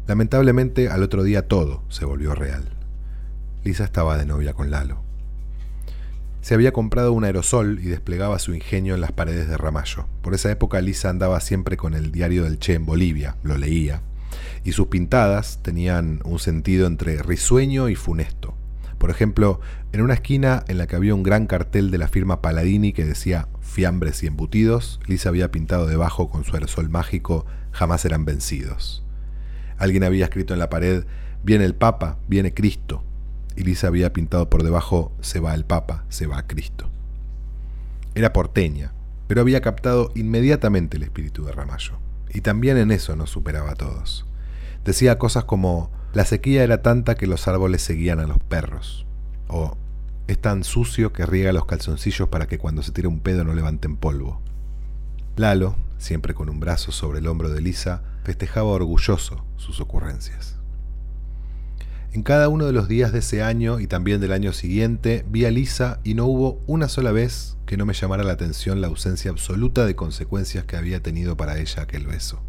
[0.08, 2.70] Lamentablemente al otro día todo se volvió real.
[3.64, 5.04] Lisa estaba de novia con Lalo.
[6.42, 10.08] Se había comprado un aerosol y desplegaba su ingenio en las paredes de Ramallo.
[10.24, 14.02] Por esa época Lisa andaba siempre con el diario del Che en Bolivia, lo leía,
[14.64, 18.56] y sus pintadas tenían un sentido entre risueño y funesto.
[19.02, 19.60] Por ejemplo,
[19.94, 23.04] en una esquina en la que había un gran cartel de la firma Paladini que
[23.04, 29.04] decía fiambres y embutidos, Lisa había pintado debajo con su aerosol mágico jamás eran vencidos.
[29.80, 31.06] Alguien había escrito en la pared,
[31.42, 33.04] viene el Papa, viene Cristo,
[33.56, 36.88] y Lisa había pintado por debajo, se va el Papa, se va Cristo.
[38.14, 38.94] Era porteña,
[39.26, 41.94] pero había captado inmediatamente el espíritu de Ramallo,
[42.32, 44.28] y también en eso nos superaba a todos.
[44.86, 49.06] Decía cosas como, la sequía era tanta que los árboles seguían a los perros,
[49.48, 49.78] o
[50.28, 53.54] es tan sucio que riega los calzoncillos para que cuando se tire un pedo no
[53.54, 54.42] levanten polvo.
[55.38, 60.58] Lalo, siempre con un brazo sobre el hombro de Lisa, festejaba orgulloso sus ocurrencias.
[62.14, 65.46] En cada uno de los días de ese año y también del año siguiente vi
[65.46, 68.88] a Lisa y no hubo una sola vez que no me llamara la atención la
[68.88, 72.42] ausencia absoluta de consecuencias que había tenido para ella aquel beso.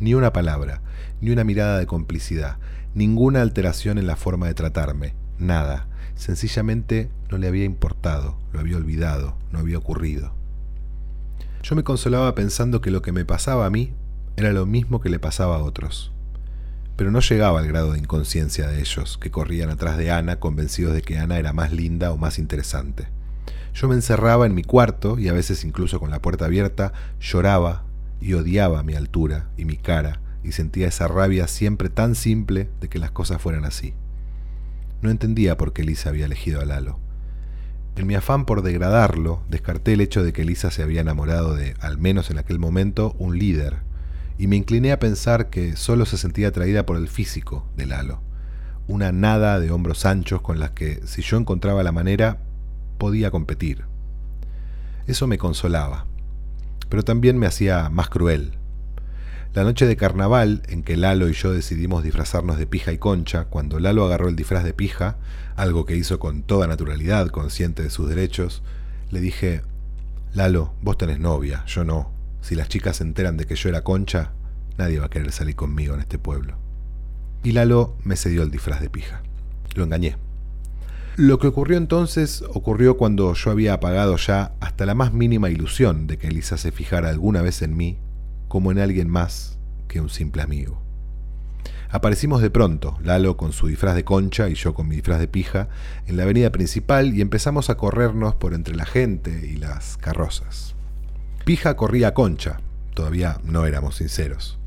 [0.00, 0.82] Ni una palabra,
[1.20, 2.58] ni una mirada de complicidad,
[2.94, 8.76] ninguna alteración en la forma de tratarme, nada, Sencillamente no le había importado, lo había
[8.76, 10.32] olvidado, no había ocurrido.
[11.62, 13.92] Yo me consolaba pensando que lo que me pasaba a mí
[14.36, 16.12] era lo mismo que le pasaba a otros.
[16.96, 20.94] Pero no llegaba al grado de inconsciencia de ellos, que corrían atrás de Ana convencidos
[20.94, 23.08] de que Ana era más linda o más interesante.
[23.74, 27.82] Yo me encerraba en mi cuarto y a veces incluso con la puerta abierta lloraba
[28.24, 32.88] y odiaba mi altura y mi cara y sentía esa rabia siempre tan simple de
[32.88, 33.92] que las cosas fueran así.
[35.02, 36.98] No entendía por qué Lisa había elegido a Lalo.
[37.96, 41.74] En mi afán por degradarlo, descarté el hecho de que Lisa se había enamorado de,
[41.80, 43.76] al menos en aquel momento, un líder,
[44.38, 48.22] y me incliné a pensar que solo se sentía atraída por el físico de Lalo,
[48.88, 52.38] una nada de hombros anchos con las que, si yo encontraba la manera,
[52.96, 53.84] podía competir.
[55.06, 56.06] Eso me consolaba,
[56.94, 58.52] pero también me hacía más cruel,
[59.52, 63.46] la noche de carnaval, en que Lalo y yo decidimos disfrazarnos de pija y concha,
[63.46, 65.16] cuando Lalo agarró el disfraz de pija,
[65.56, 68.62] algo que hizo con toda naturalidad, consciente de sus derechos,
[69.10, 69.62] le dije,
[70.34, 72.12] Lalo, vos tenés novia, yo no.
[72.42, 74.30] Si las chicas se enteran de que yo era concha,
[74.78, 76.58] nadie va a querer salir conmigo en este pueblo.
[77.42, 79.20] Y Lalo me cedió el disfraz de pija.
[79.74, 80.16] Lo engañé.
[81.16, 86.08] Lo que ocurrió entonces ocurrió cuando yo había apagado ya hasta la más mínima ilusión
[86.08, 87.98] de que Elisa se fijara alguna vez en mí
[88.48, 90.82] como en alguien más que un simple amigo.
[91.88, 95.28] Aparecimos de pronto, Lalo con su disfraz de concha y yo con mi disfraz de
[95.28, 95.68] pija,
[96.06, 100.74] en la avenida principal y empezamos a corrernos por entre la gente y las carrozas.
[101.44, 102.58] Pija corría a Concha,
[102.94, 104.58] todavía no éramos sinceros.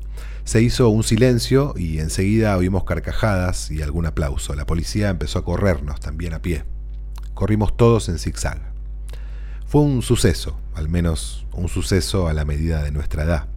[0.48, 4.54] Se hizo un silencio y enseguida oímos carcajadas y algún aplauso.
[4.54, 6.64] La policía empezó a corrernos también a pie.
[7.34, 8.58] Corrimos todos en zigzag.
[9.66, 13.48] Fue un suceso, al menos un suceso a la medida de nuestra edad.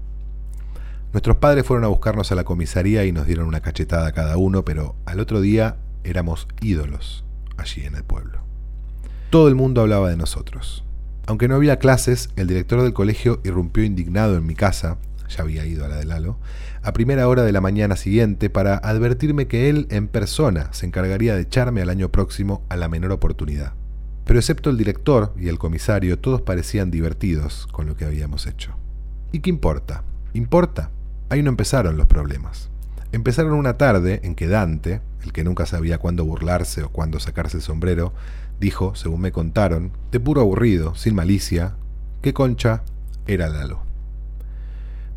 [1.14, 4.66] Nuestros padres fueron a buscarnos a la comisaría y nos dieron una cachetada cada uno,
[4.66, 7.24] pero al otro día éramos ídolos
[7.56, 8.40] allí en el pueblo.
[9.30, 10.84] Todo el mundo hablaba de nosotros.
[11.26, 14.98] Aunque no había clases, el director del colegio irrumpió indignado en mi casa
[15.32, 16.38] ya había ido a la de Lalo,
[16.84, 21.36] a primera hora de la mañana siguiente para advertirme que él en persona se encargaría
[21.36, 23.74] de echarme al año próximo a la menor oportunidad.
[24.26, 28.76] Pero excepto el director y el comisario, todos parecían divertidos con lo que habíamos hecho.
[29.32, 30.04] ¿Y qué importa?
[30.34, 30.90] ¿Importa?
[31.30, 32.70] Ahí no empezaron los problemas.
[33.12, 37.58] Empezaron una tarde en que Dante, el que nunca sabía cuándo burlarse o cuándo sacarse
[37.58, 38.14] el sombrero,
[38.60, 41.76] dijo, según me contaron, de puro aburrido, sin malicia,
[42.22, 42.84] que Concha
[43.28, 43.91] era Lalo.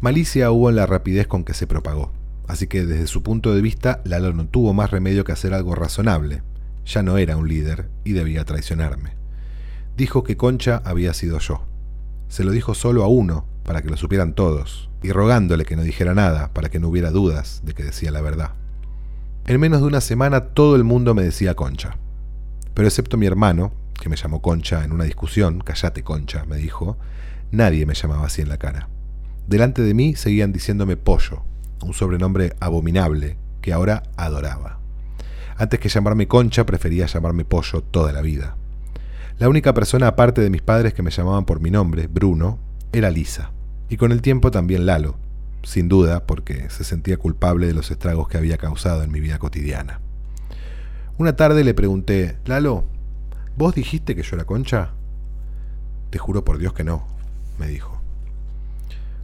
[0.04, 2.12] Malicia hubo en la rapidez con que se propagó,
[2.46, 5.74] así que desde su punto de vista Lalo no tuvo más remedio que hacer algo
[5.74, 6.42] razonable.
[6.84, 9.14] Ya no era un líder y debía traicionarme.
[9.96, 11.64] Dijo que Concha había sido yo.
[12.28, 15.82] Se lo dijo solo a uno, para que lo supieran todos, y rogándole que no
[15.82, 18.50] dijera nada, para que no hubiera dudas de que decía la verdad.
[19.46, 21.96] En menos de una semana todo el mundo me decía Concha.
[22.74, 26.98] Pero excepto mi hermano, que me llamó Concha en una discusión, callate Concha, me dijo,
[27.50, 28.90] nadie me llamaba así en la cara.
[29.46, 31.42] Delante de mí seguían diciéndome Pollo,
[31.82, 34.78] un sobrenombre abominable que ahora adoraba.
[35.56, 38.56] Antes que llamarme Concha, prefería llamarme Pollo toda la vida.
[39.38, 42.58] La única persona aparte de mis padres que me llamaban por mi nombre, Bruno,
[42.92, 43.50] era Lisa.
[43.88, 45.16] Y con el tiempo también Lalo,
[45.62, 49.38] sin duda porque se sentía culpable de los estragos que había causado en mi vida
[49.38, 50.00] cotidiana.
[51.18, 52.84] Una tarde le pregunté, Lalo,
[53.56, 54.92] ¿vos dijiste que yo era Concha?
[56.10, 57.06] Te juro por Dios que no,
[57.58, 57.93] me dijo.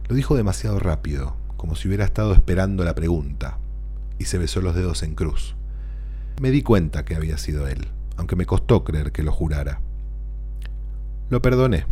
[0.07, 3.57] Lo dijo demasiado rápido, como si hubiera estado esperando la pregunta,
[4.17, 5.55] y se besó los dedos en cruz.
[6.41, 7.87] Me di cuenta que había sido él,
[8.17, 9.79] aunque me costó creer que lo jurara.
[11.29, 11.85] Lo perdoné.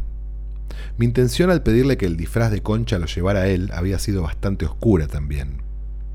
[0.98, 4.24] Mi intención al pedirle que el disfraz de concha lo llevara a él había sido
[4.24, 5.62] bastante oscura también.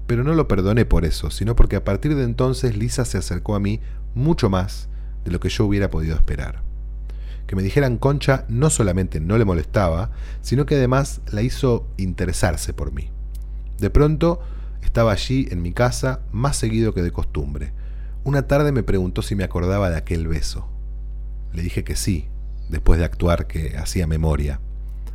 [0.07, 3.55] Pero no lo perdoné por eso, sino porque a partir de entonces Lisa se acercó
[3.55, 3.81] a mí
[4.15, 4.89] mucho más
[5.25, 6.64] de lo que yo hubiera podido esperar
[7.55, 12.73] que me dijeran Concha no solamente no le molestaba, sino que además la hizo interesarse
[12.73, 13.11] por mí.
[13.79, 14.41] De pronto
[14.83, 17.73] estaba allí en mi casa más seguido que de costumbre.
[18.25, 20.69] Una tarde me preguntó si me acordaba de aquel beso.
[21.53, 22.27] Le dije que sí,
[22.71, 24.59] después de actuar que hacía memoria.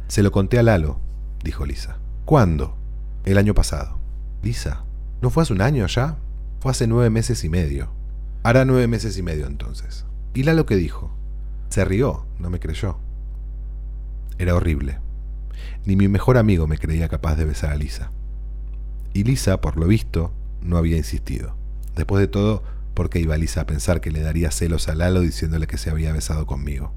[0.08, 1.02] Se lo conté a Lalo,
[1.44, 1.98] dijo Lisa.
[2.24, 2.78] ¿Cuándo?
[3.26, 4.00] El año pasado.
[4.44, 4.86] Lisa,
[5.22, 6.18] ¿no fue hace un año ya?
[6.62, 7.90] Fue hace nueve meses y medio.
[8.44, 10.06] Hará nueve meses y medio entonces.
[10.34, 11.19] ¿Y Lalo qué dijo?
[11.70, 12.98] Se rió, no me creyó.
[14.40, 14.98] Era horrible.
[15.86, 18.12] Ni mi mejor amigo me creía capaz de besar a Lisa.
[19.14, 21.56] Y Lisa, por lo visto, no había insistido.
[21.96, 22.64] Después de todo,
[22.96, 25.90] ¿por qué iba Lisa a pensar que le daría celos a Lalo diciéndole que se
[25.90, 26.92] había besado conmigo?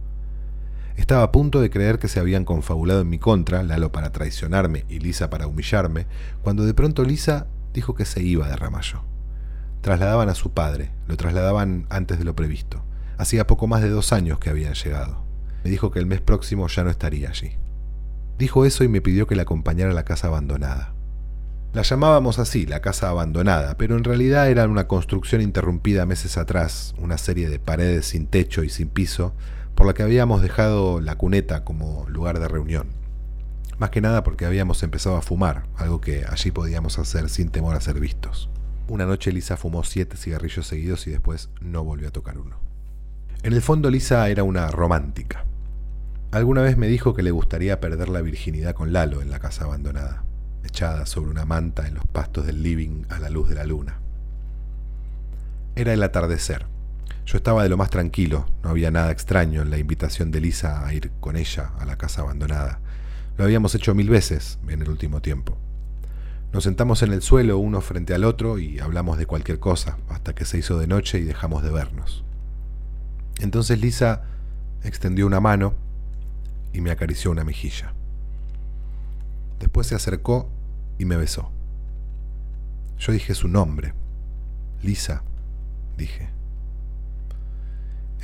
[0.97, 4.85] Estaba a punto de creer que se habían confabulado en mi contra, Lalo para traicionarme
[4.89, 6.07] y Lisa para humillarme,
[6.43, 9.03] cuando de pronto Lisa dijo que se iba de Ramallo.
[9.81, 12.83] Trasladaban a su padre, lo trasladaban antes de lo previsto.
[13.19, 15.25] Hacía poco más de dos años que habían llegado.
[15.65, 17.53] Me dijo que el mes próximo ya no estaría allí.
[18.39, 20.95] Dijo eso y me pidió que la acompañara a la casa abandonada.
[21.73, 26.95] La llamábamos así, la casa abandonada, pero en realidad era una construcción interrumpida meses atrás,
[26.99, 29.33] una serie de paredes sin techo y sin piso,
[29.75, 32.89] por la que habíamos dejado la cuneta como lugar de reunión.
[33.79, 37.75] Más que nada porque habíamos empezado a fumar, algo que allí podíamos hacer sin temor
[37.75, 38.51] a ser vistos.
[38.89, 42.72] Una noche Lisa fumó siete cigarrillos seguidos y después no volvió a tocar uno.
[43.45, 45.45] En el fondo Lisa era una romántica.
[46.31, 49.65] Alguna vez me dijo que le gustaría perder la virginidad con Lalo en la casa
[49.65, 50.23] abandonada,
[50.63, 53.99] echada sobre una manta en los pastos del living a la luz de la luna.
[55.75, 56.67] Era el atardecer.
[57.27, 60.87] Yo estaba de lo más tranquilo, no había nada extraño en la invitación de Lisa
[60.87, 62.79] a ir con ella a la casa abandonada.
[63.37, 65.59] Lo habíamos hecho mil veces en el último tiempo.
[66.53, 70.33] Nos sentamos en el suelo uno frente al otro y hablamos de cualquier cosa, hasta
[70.33, 72.25] que se hizo de noche y dejamos de vernos.
[73.41, 74.23] Entonces Lisa
[74.85, 75.75] extendió una mano
[76.73, 77.93] y me acarició una mejilla.
[79.61, 80.49] Después se acercó
[80.99, 81.51] y me besó.
[82.99, 83.95] Yo dije su nombre.
[84.83, 85.23] Lisa,
[85.97, 86.31] dije.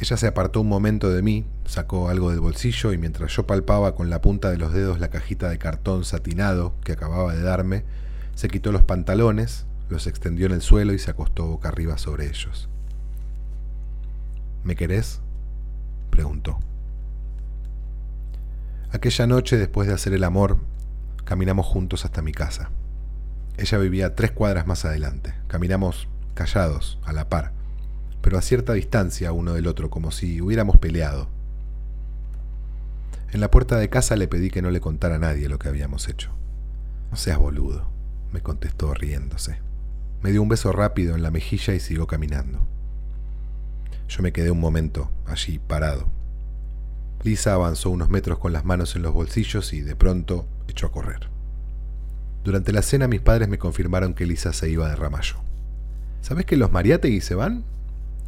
[0.00, 3.96] Ella se apartó un momento de mí, sacó algo del bolsillo y mientras yo palpaba
[3.96, 7.84] con la punta de los dedos la cajita de cartón satinado que acababa de darme,
[8.36, 12.28] se quitó los pantalones, los extendió en el suelo y se acostó boca arriba sobre
[12.28, 12.68] ellos.
[14.64, 15.20] ¿Me querés?
[16.10, 16.58] preguntó.
[18.90, 20.58] Aquella noche, después de hacer el amor,
[21.24, 22.70] caminamos juntos hasta mi casa.
[23.58, 25.34] Ella vivía tres cuadras más adelante.
[25.46, 27.52] Caminamos callados, a la par,
[28.22, 31.28] pero a cierta distancia uno del otro, como si hubiéramos peleado.
[33.30, 35.68] En la puerta de casa le pedí que no le contara a nadie lo que
[35.68, 36.30] habíamos hecho.
[37.10, 37.90] No seas boludo,
[38.32, 39.58] me contestó riéndose.
[40.22, 42.66] Me dio un beso rápido en la mejilla y siguió caminando.
[44.08, 46.06] Yo me quedé un momento allí parado.
[47.22, 50.92] Lisa avanzó unos metros con las manos en los bolsillos y de pronto echó a
[50.92, 51.28] correr.
[52.44, 55.36] Durante la cena mis padres me confirmaron que Lisa se iba de Ramallo.
[56.22, 57.64] ¿Sabes que los Mariategui se van?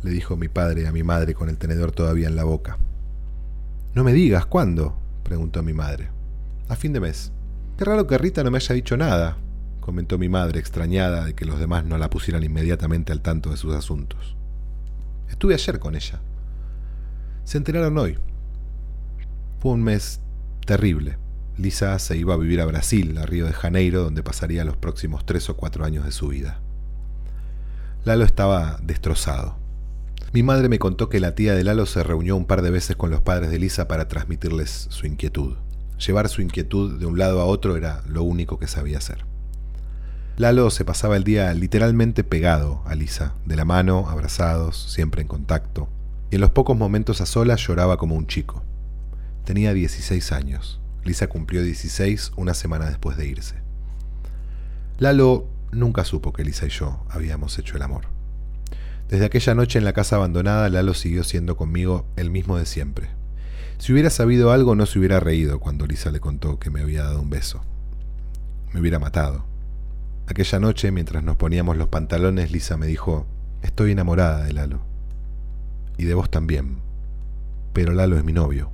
[0.03, 2.79] le dijo mi padre a mi madre con el tenedor todavía en la boca.
[3.95, 4.97] No me digas, ¿cuándo?
[5.23, 6.09] preguntó mi madre.
[6.69, 7.33] A fin de mes.
[7.79, 9.37] Qué raro que Rita no me haya dicho nada,
[9.81, 13.57] comentó mi madre extrañada de que los demás no la pusieran inmediatamente al tanto de
[13.57, 14.37] sus asuntos.
[15.31, 16.21] Estuve ayer con ella.
[17.45, 18.19] Se enteraron hoy.
[19.59, 20.21] Fue un mes
[20.67, 21.17] terrible.
[21.57, 25.25] Lisa se iba a vivir a Brasil, a Río de Janeiro, donde pasaría los próximos
[25.25, 26.61] tres o cuatro años de su vida.
[28.05, 29.57] Lalo estaba destrozado.
[30.33, 32.97] Mi madre me contó que la tía de Lalo se reunió un par de veces
[32.97, 35.57] con los padres de Lisa para transmitirles su inquietud.
[35.99, 39.30] Llevar su inquietud de un lado a otro era lo único que sabía hacer.
[40.41, 45.29] Lalo se pasaba el día literalmente pegado a Lisa, de la mano, abrazados, siempre en
[45.29, 45.91] contacto,
[46.31, 48.63] y en los pocos momentos a solas lloraba como un chico.
[49.45, 50.81] Tenía 16 años.
[51.05, 53.57] Lisa cumplió 16 una semana después de irse.
[54.99, 58.07] Lalo nunca supo que Lisa y yo habíamos hecho el amor.
[59.11, 63.11] Desde aquella noche en la casa abandonada, Lalo siguió siendo conmigo el mismo de siempre.
[63.77, 67.03] Si hubiera sabido algo, no se hubiera reído cuando Lisa le contó que me había
[67.03, 67.61] dado un beso.
[68.73, 69.50] Me hubiera matado.
[70.31, 73.27] Aquella noche, mientras nos poníamos los pantalones, Lisa me dijo,
[73.63, 74.79] estoy enamorada de Lalo.
[75.99, 76.77] Y de vos también.
[77.73, 78.71] Pero Lalo es mi novio.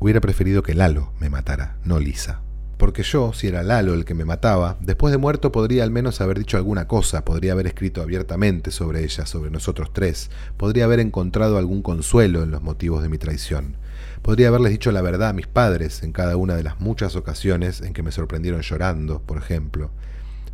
[0.00, 2.40] Hubiera preferido que Lalo me matara, no Lisa.
[2.78, 6.22] Porque yo, si era Lalo el que me mataba, después de muerto podría al menos
[6.22, 11.00] haber dicho alguna cosa, podría haber escrito abiertamente sobre ella, sobre nosotros tres, podría haber
[11.00, 13.76] encontrado algún consuelo en los motivos de mi traición,
[14.22, 17.82] podría haberles dicho la verdad a mis padres en cada una de las muchas ocasiones
[17.82, 19.90] en que me sorprendieron llorando, por ejemplo.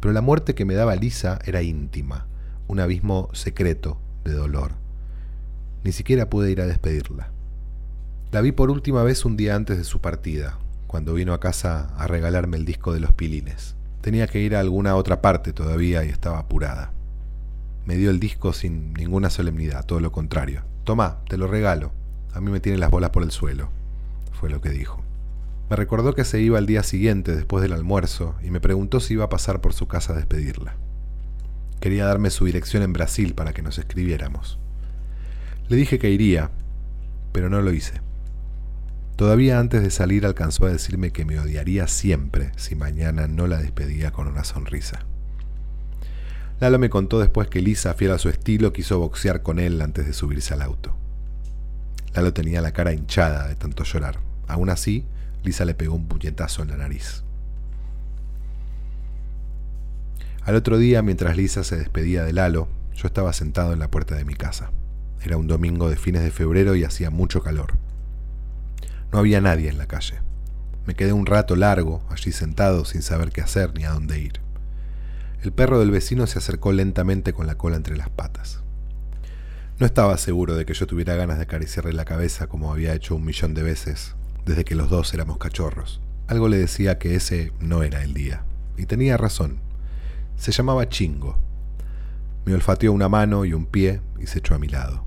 [0.03, 2.27] Pero la muerte que me daba Lisa era íntima,
[2.67, 4.73] un abismo secreto de dolor.
[5.85, 7.31] Ni siquiera pude ir a despedirla.
[8.33, 11.95] La vi por última vez un día antes de su partida, cuando vino a casa
[11.97, 13.77] a regalarme el disco de los pilines.
[14.01, 16.91] Tenía que ir a alguna otra parte todavía y estaba apurada.
[17.87, 20.65] Me dio el disco sin ninguna solemnidad, todo lo contrario.
[20.83, 21.93] Tomá, te lo regalo.
[22.35, 23.69] A mí me tienen las bolas por el suelo,
[24.33, 25.01] fue lo que dijo.
[25.73, 29.15] Me recordó que se iba al día siguiente después del almuerzo y me preguntó si
[29.15, 30.77] iba a pasar por su casa a despedirla.
[31.81, 34.59] Quería darme su dirección en Brasil para que nos escribiéramos.
[35.71, 36.51] Le dije que iría,
[37.33, 38.03] pero no lo hice.
[39.17, 43.57] Todavía antes de salir alcanzó a decirme que me odiaría siempre si mañana no la
[43.57, 45.07] despedía con una sonrisa.
[46.61, 50.05] Lalo me contó después que Lisa, fiel a su estilo, quiso boxear con él antes
[50.05, 50.95] de subirse al auto.
[52.13, 54.19] Lalo tenía la cara hinchada de tanto llorar.
[54.49, 55.07] Aún así,
[55.45, 57.25] Lisa le pegó un puñetazo en la nariz.
[60.45, 64.17] Al otro día, mientras Lisa se despedía de Lalo, yo estaba sentado en la puerta
[64.17, 64.71] de mi casa.
[65.23, 67.75] Era un domingo de fines de febrero y hacía mucho calor.
[69.13, 70.19] No había nadie en la calle.
[70.85, 74.41] Me quedé un rato largo allí sentado sin saber qué hacer ni a dónde ir.
[75.43, 78.61] El perro del vecino se acercó lentamente con la cola entre las patas.
[79.79, 83.17] No estaba seguro de que yo tuviera ganas de acariciarle la cabeza como había hecho
[83.17, 86.01] un millón de veces desde que los dos éramos cachorros.
[86.27, 88.45] Algo le decía que ese no era el día.
[88.77, 89.61] Y tenía razón.
[90.37, 91.39] Se llamaba Chingo.
[92.45, 95.05] Me olfateó una mano y un pie y se echó a mi lado.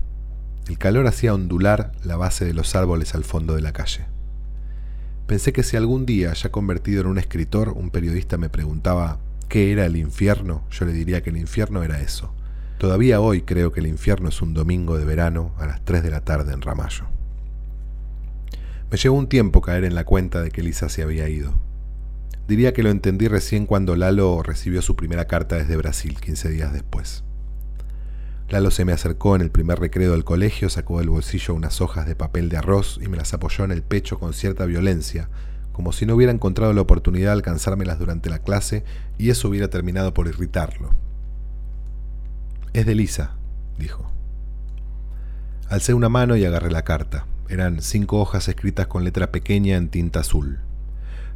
[0.67, 4.05] El calor hacía ondular la base de los árboles al fondo de la calle.
[5.27, 9.19] Pensé que si algún día, ya convertido en un escritor, un periodista me preguntaba
[9.49, 12.33] qué era el infierno, yo le diría que el infierno era eso.
[12.77, 16.11] Todavía hoy creo que el infierno es un domingo de verano a las 3 de
[16.11, 17.14] la tarde en Ramallo.
[18.95, 21.53] Me llevó un tiempo caer en la cuenta de que Lisa se había ido.
[22.47, 26.71] Diría que lo entendí recién cuando Lalo recibió su primera carta desde Brasil, 15 días
[26.71, 27.25] después.
[28.47, 32.07] Lalo se me acercó en el primer recreo del colegio, sacó del bolsillo unas hojas
[32.07, 35.27] de papel de arroz y me las apoyó en el pecho con cierta violencia,
[35.73, 38.85] como si no hubiera encontrado la oportunidad de alcanzármelas durante la clase
[39.17, 40.91] y eso hubiera terminado por irritarlo.
[42.71, 43.35] Es de Lisa,
[43.77, 44.09] dijo.
[45.67, 47.25] Alcé una mano y agarré la carta.
[47.47, 50.59] Eran cinco hojas escritas con letra pequeña en tinta azul.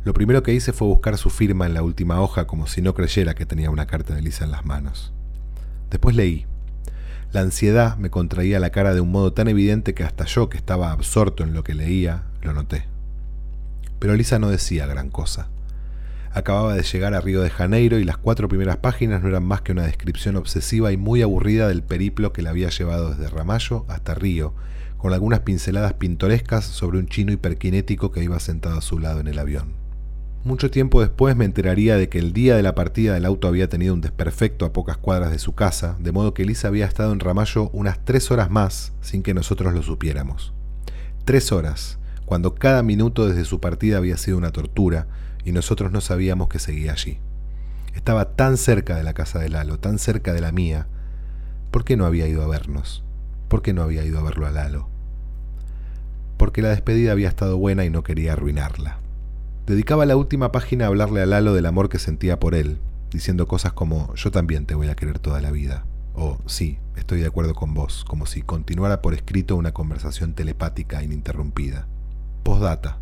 [0.03, 2.93] Lo primero que hice fue buscar su firma en la última hoja como si no
[2.93, 5.13] creyera que tenía una carta de Lisa en las manos.
[5.89, 6.45] Después leí.
[7.31, 10.57] La ansiedad me contraía la cara de un modo tan evidente que hasta yo, que
[10.57, 12.85] estaba absorto en lo que leía, lo noté.
[13.99, 15.49] pero Lisa no decía gran cosa.
[16.31, 19.61] Acababa de llegar a Río de Janeiro y las cuatro primeras páginas no eran más
[19.61, 23.85] que una descripción obsesiva y muy aburrida del periplo que la había llevado desde Ramallo
[23.89, 24.53] hasta Río,
[24.99, 29.27] con algunas pinceladas pintorescas sobre un chino hiperkinético que iba sentado a su lado en
[29.27, 29.73] el avión.
[30.43, 33.69] Mucho tiempo después me enteraría de que el día de la partida del auto había
[33.69, 37.13] tenido un desperfecto a pocas cuadras de su casa, de modo que Elisa había estado
[37.13, 40.53] en Ramallo unas tres horas más sin que nosotros lo supiéramos.
[41.23, 45.07] Tres horas, cuando cada minuto desde su partida había sido una tortura,
[45.45, 47.19] y nosotros no sabíamos que seguía allí.
[47.95, 50.87] Estaba tan cerca de la casa de Lalo, tan cerca de la mía.
[51.71, 53.03] ¿Por qué no había ido a vernos?
[53.49, 54.87] ¿Por qué no había ido a verlo a Lalo?
[56.37, 58.99] Porque la despedida había estado buena y no quería arruinarla.
[59.65, 62.77] Dedicaba la última página a hablarle a Lalo del amor que sentía por él,
[63.11, 65.83] diciendo cosas como yo también te voy a querer toda la vida,
[66.13, 71.01] o sí, estoy de acuerdo con vos, como si continuara por escrito una conversación telepática
[71.01, 71.87] ininterrumpida.
[72.43, 72.99] Postdata.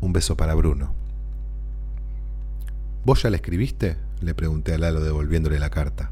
[0.00, 0.94] Un beso para Bruno.
[3.04, 3.96] ¿Vos ya la escribiste?
[4.20, 6.10] le pregunté a Lalo devolviéndole la carta.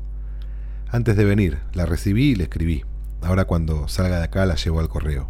[0.91, 2.83] Antes de venir, la recibí y la escribí.
[3.23, 5.29] Ahora cuando salga de acá la llevo al correo.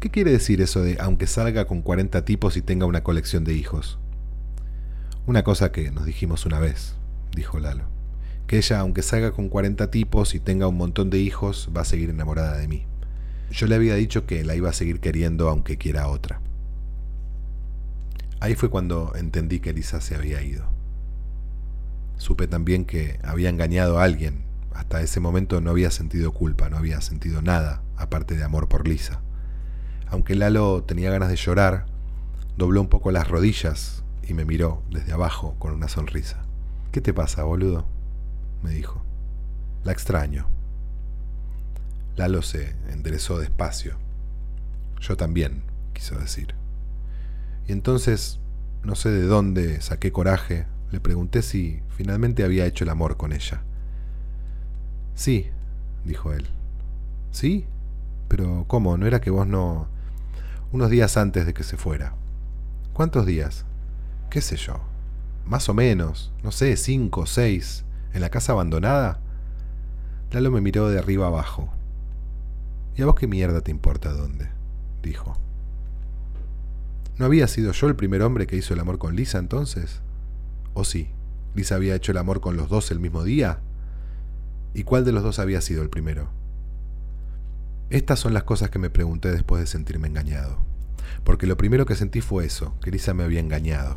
[0.00, 3.54] ¿Qué quiere decir eso de aunque salga con 40 tipos y tenga una colección de
[3.54, 3.98] hijos?
[5.26, 6.94] Una cosa que nos dijimos una vez,
[7.34, 7.84] dijo Lalo.
[8.46, 11.86] Que ella, aunque salga con 40 tipos y tenga un montón de hijos, va a
[11.86, 12.84] seguir enamorada de mí.
[13.50, 16.40] Yo le había dicho que la iba a seguir queriendo aunque quiera otra.
[18.40, 20.66] Ahí fue cuando entendí que Elisa se había ido.
[22.18, 24.44] Supe también que había engañado a alguien.
[24.74, 28.86] Hasta ese momento no había sentido culpa, no había sentido nada, aparte de amor por
[28.86, 29.20] Lisa.
[30.08, 31.86] Aunque Lalo tenía ganas de llorar,
[32.56, 36.44] dobló un poco las rodillas y me miró desde abajo con una sonrisa.
[36.92, 37.86] ¿Qué te pasa, boludo?
[38.62, 39.04] me dijo.
[39.84, 40.46] La extraño.
[42.16, 43.96] Lalo se enderezó despacio.
[45.00, 46.54] Yo también, quiso decir.
[47.66, 48.40] Y entonces,
[48.82, 53.32] no sé de dónde saqué coraje, le pregunté si finalmente había hecho el amor con
[53.32, 53.62] ella.
[55.14, 55.46] Sí,
[56.04, 56.46] dijo él.
[57.30, 57.66] ¿Sí?
[58.28, 58.96] Pero ¿cómo?
[58.96, 59.86] ¿No era que vos no...
[60.72, 62.14] unos días antes de que se fuera?
[62.92, 63.64] ¿Cuántos días?
[64.30, 64.80] ¿Qué sé yo?
[65.46, 69.20] Más o menos, no sé, cinco, o seis, en la casa abandonada.
[70.30, 71.72] Lalo me miró de arriba abajo.
[72.96, 74.48] ¿Y a vos qué mierda te importa dónde?
[75.02, 75.36] dijo.
[77.18, 80.00] ¿No había sido yo el primer hombre que hizo el amor con Lisa entonces?
[80.72, 81.10] ¿O sí?
[81.54, 83.60] ¿Lisa había hecho el amor con los dos el mismo día?
[84.74, 86.28] ¿Y cuál de los dos había sido el primero?
[87.90, 90.58] Estas son las cosas que me pregunté después de sentirme engañado.
[91.22, 93.96] Porque lo primero que sentí fue eso, que Lisa me había engañado.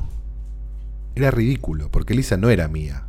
[1.15, 3.07] Era ridículo, porque Lisa no era mía.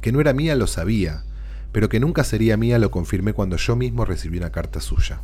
[0.00, 1.24] Que no era mía lo sabía,
[1.72, 5.20] pero que nunca sería mía lo confirmé cuando yo mismo recibí una carta suya.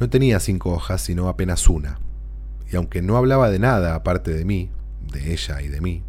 [0.00, 1.98] No tenía cinco hojas, sino apenas una
[2.72, 4.70] y aunque no hablaba de nada aparte de mí,
[5.12, 6.02] de ella y de mí,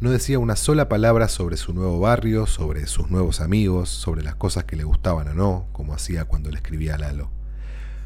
[0.00, 4.36] no decía una sola palabra sobre su nuevo barrio, sobre sus nuevos amigos, sobre las
[4.36, 7.30] cosas que le gustaban o no, como hacía cuando le escribía a Lalo.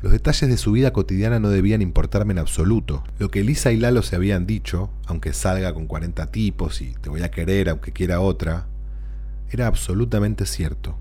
[0.00, 3.04] Los detalles de su vida cotidiana no debían importarme en absoluto.
[3.18, 7.10] Lo que Lisa y Lalo se habían dicho, aunque salga con 40 tipos y te
[7.10, 8.66] voy a querer aunque quiera otra,
[9.50, 10.96] era absolutamente cierto.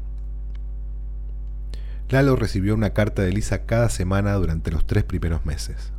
[2.10, 5.94] Lalo recibió una carta de Lisa cada semana durante los tres primeros meses.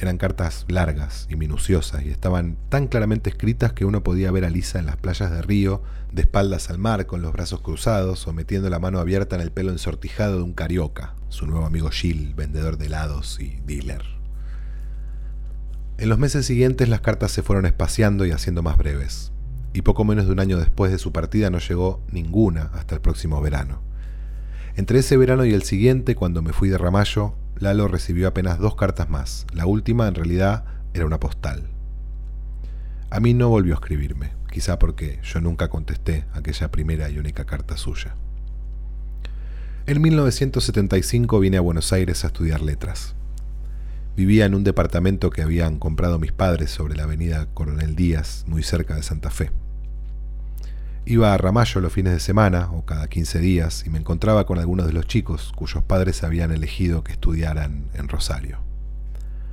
[0.00, 4.48] Eran cartas largas y minuciosas y estaban tan claramente escritas que uno podía ver a
[4.48, 5.82] Lisa en las playas de Río,
[6.12, 9.50] de espaldas al mar, con los brazos cruzados o metiendo la mano abierta en el
[9.50, 14.04] pelo ensortijado de un carioca, su nuevo amigo Gil, vendedor de helados y dealer.
[15.98, 19.32] En los meses siguientes las cartas se fueron espaciando y haciendo más breves,
[19.72, 23.00] y poco menos de un año después de su partida no llegó ninguna hasta el
[23.00, 23.87] próximo verano.
[24.78, 28.76] Entre ese verano y el siguiente, cuando me fui de Ramallo, Lalo recibió apenas dos
[28.76, 29.44] cartas más.
[29.52, 31.64] La última, en realidad, era una postal.
[33.10, 37.44] A mí no volvió a escribirme, quizá porque yo nunca contesté aquella primera y única
[37.44, 38.14] carta suya.
[39.86, 43.16] En 1975 vine a Buenos Aires a estudiar letras.
[44.16, 48.62] Vivía en un departamento que habían comprado mis padres sobre la avenida Coronel Díaz, muy
[48.62, 49.50] cerca de Santa Fe.
[51.10, 54.58] Iba a Ramallo los fines de semana o cada 15 días y me encontraba con
[54.58, 58.58] algunos de los chicos cuyos padres habían elegido que estudiaran en Rosario.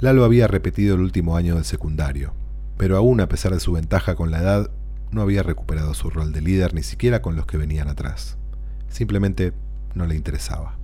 [0.01, 2.33] Lalo había repetido el último año del secundario,
[2.75, 4.69] pero aún a pesar de su ventaja con la edad,
[5.11, 8.35] no había recuperado su rol de líder ni siquiera con los que venían atrás.
[8.89, 9.53] Simplemente
[9.93, 10.75] no le interesaba.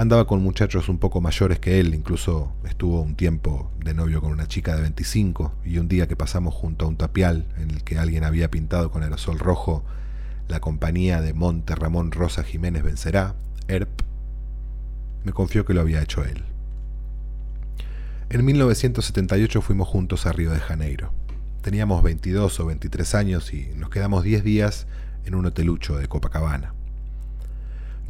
[0.00, 4.32] Andaba con muchachos un poco mayores que él, incluso estuvo un tiempo de novio con
[4.32, 7.84] una chica de 25 y un día que pasamos junto a un tapial en el
[7.84, 9.84] que alguien había pintado con aerosol rojo
[10.48, 13.34] la compañía de Monte Ramón Rosa Jiménez vencerá,
[13.68, 13.90] ERP,
[15.24, 16.44] me confió que lo había hecho él.
[18.30, 21.12] En 1978 fuimos juntos a Río de Janeiro.
[21.60, 24.86] Teníamos 22 o 23 años y nos quedamos 10 días
[25.26, 26.72] en un hotelucho de Copacabana.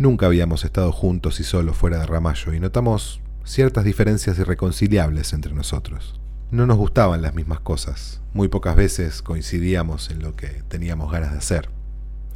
[0.01, 5.53] Nunca habíamos estado juntos y solos fuera de Ramallo y notamos ciertas diferencias irreconciliables entre
[5.53, 6.19] nosotros.
[6.51, 11.33] No nos gustaban las mismas cosas, muy pocas veces coincidíamos en lo que teníamos ganas
[11.33, 11.69] de hacer.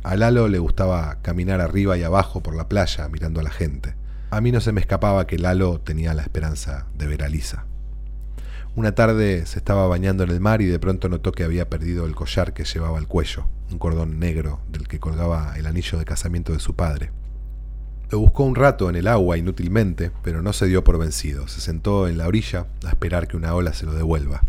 [0.03, 3.95] A Lalo le gustaba caminar arriba y abajo por la playa mirando a la gente.
[4.29, 7.65] A mí no se me escapaba que Lalo tenía la esperanza de ver a Lisa.
[8.77, 12.05] Una tarde se estaba bañando en el mar y de pronto notó que había perdido
[12.05, 16.05] el collar que llevaba al cuello, un cordón negro del que colgaba el anillo de
[16.05, 17.11] casamiento de su padre.
[18.15, 21.49] Lo buscó un rato en el agua inútilmente, pero no se dio por vencido.
[21.49, 24.45] Se sentó en la orilla a esperar que una ola se lo devuelva.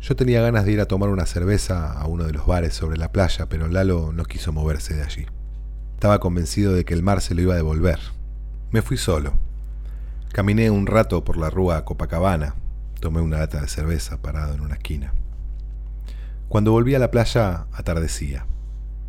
[0.00, 2.96] Yo tenía ganas de ir a tomar una cerveza a uno de los bares sobre
[2.96, 5.26] la playa, pero Lalo no quiso moverse de allí.
[5.96, 8.00] Estaba convencido de que el mar se lo iba a devolver.
[8.70, 9.34] Me fui solo.
[10.32, 12.54] Caminé un rato por la rúa Copacabana,
[13.00, 15.12] Tomé una lata de cerveza parado en una esquina.
[16.48, 18.46] Cuando volví a la playa atardecía,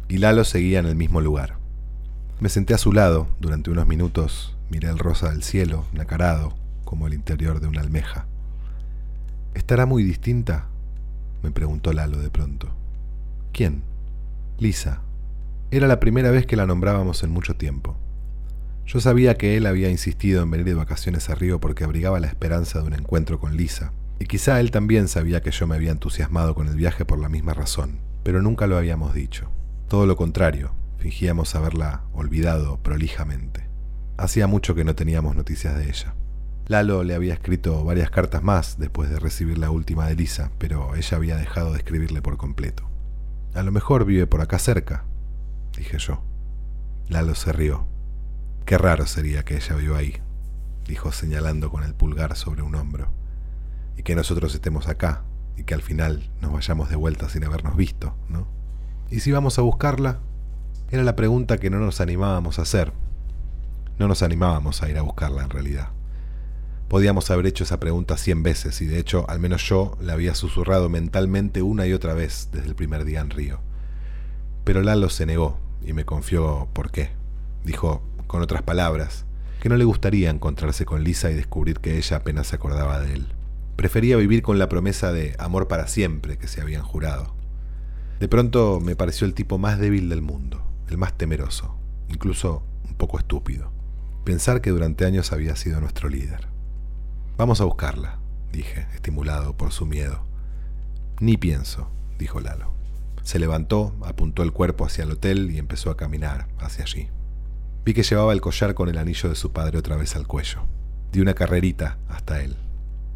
[0.09, 1.56] y Lalo seguía en el mismo lugar.
[2.39, 6.53] Me senté a su lado durante unos minutos, miré el rosa del cielo, nacarado,
[6.85, 8.27] como el interior de una almeja.
[9.55, 10.67] ¿Estará muy distinta?
[11.41, 12.69] me preguntó Lalo de pronto.
[13.53, 13.81] ¿Quién?
[14.59, 15.01] Lisa.
[15.71, 17.97] Era la primera vez que la nombrábamos en mucho tiempo.
[18.85, 22.27] Yo sabía que él había insistido en venir de vacaciones a Río porque abrigaba la
[22.27, 25.91] esperanza de un encuentro con Lisa, y quizá él también sabía que yo me había
[25.91, 29.49] entusiasmado con el viaje por la misma razón, pero nunca lo habíamos dicho.
[29.88, 30.71] Todo lo contrario,
[31.07, 33.65] fingíamos haberla olvidado prolijamente.
[34.17, 36.15] Hacía mucho que no teníamos noticias de ella.
[36.67, 40.95] Lalo le había escrito varias cartas más después de recibir la última de Lisa, pero
[40.95, 42.89] ella había dejado de escribirle por completo.
[43.55, 45.05] A lo mejor vive por acá cerca,
[45.77, 46.23] dije yo.
[47.07, 47.87] Lalo se rió.
[48.65, 50.17] Qué raro sería que ella viva ahí,
[50.85, 53.07] dijo señalando con el pulgar sobre un hombro,
[53.95, 55.23] y que nosotros estemos acá,
[55.55, 58.45] y que al final nos vayamos de vuelta sin habernos visto, ¿no?
[59.09, 60.19] ¿Y si vamos a buscarla?
[60.89, 62.93] Era la pregunta que no nos animábamos a hacer.
[63.99, 65.89] No nos animábamos a ir a buscarla en realidad.
[66.88, 70.33] Podíamos haber hecho esa pregunta cien veces y de hecho al menos yo la había
[70.33, 73.59] susurrado mentalmente una y otra vez desde el primer día en Río.
[74.63, 77.09] Pero Lalo se negó y me confió por qué.
[77.65, 79.25] Dijo, con otras palabras,
[79.59, 83.13] que no le gustaría encontrarse con Lisa y descubrir que ella apenas se acordaba de
[83.13, 83.27] él.
[83.75, 87.35] Prefería vivir con la promesa de amor para siempre que se habían jurado.
[88.21, 91.75] De pronto me pareció el tipo más débil del mundo, el más temeroso,
[92.09, 93.71] incluso un poco estúpido.
[94.23, 96.47] Pensar que durante años había sido nuestro líder.
[97.38, 98.19] Vamos a buscarla,
[98.51, 100.23] dije, estimulado por su miedo.
[101.19, 102.73] Ni pienso, dijo Lalo.
[103.23, 107.09] Se levantó, apuntó el cuerpo hacia el hotel y empezó a caminar hacia allí.
[107.83, 110.61] Vi que llevaba el collar con el anillo de su padre otra vez al cuello.
[111.11, 112.55] Di una carrerita hasta él.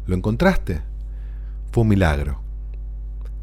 [0.06, 0.82] ¿Lo encontraste?
[1.72, 2.42] Fue un milagro.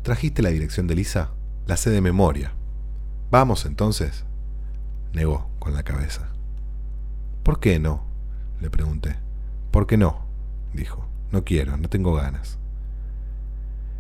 [0.02, 1.32] ¿Trajiste la dirección de Lisa?
[1.68, 2.54] La sé de memoria.
[3.32, 4.26] Vamos entonces.
[5.14, 6.30] Negó con la cabeza.
[7.44, 8.04] ¿Por qué no?
[8.62, 9.16] Le pregunté.
[9.72, 10.26] ¿Por qué no?
[10.74, 11.06] dijo.
[11.32, 12.58] No quiero, no tengo ganas.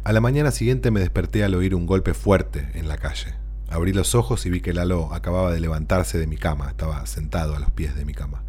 [0.03, 3.35] A la mañana siguiente me desperté al oír un golpe fuerte en la calle.
[3.69, 7.55] Abrí los ojos y vi que Lalo acababa de levantarse de mi cama, estaba sentado
[7.55, 8.41] a los pies de mi cama.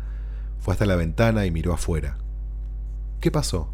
[0.61, 2.17] Fue hasta la ventana y miró afuera.
[3.21, 3.71] ¿Qué pasó?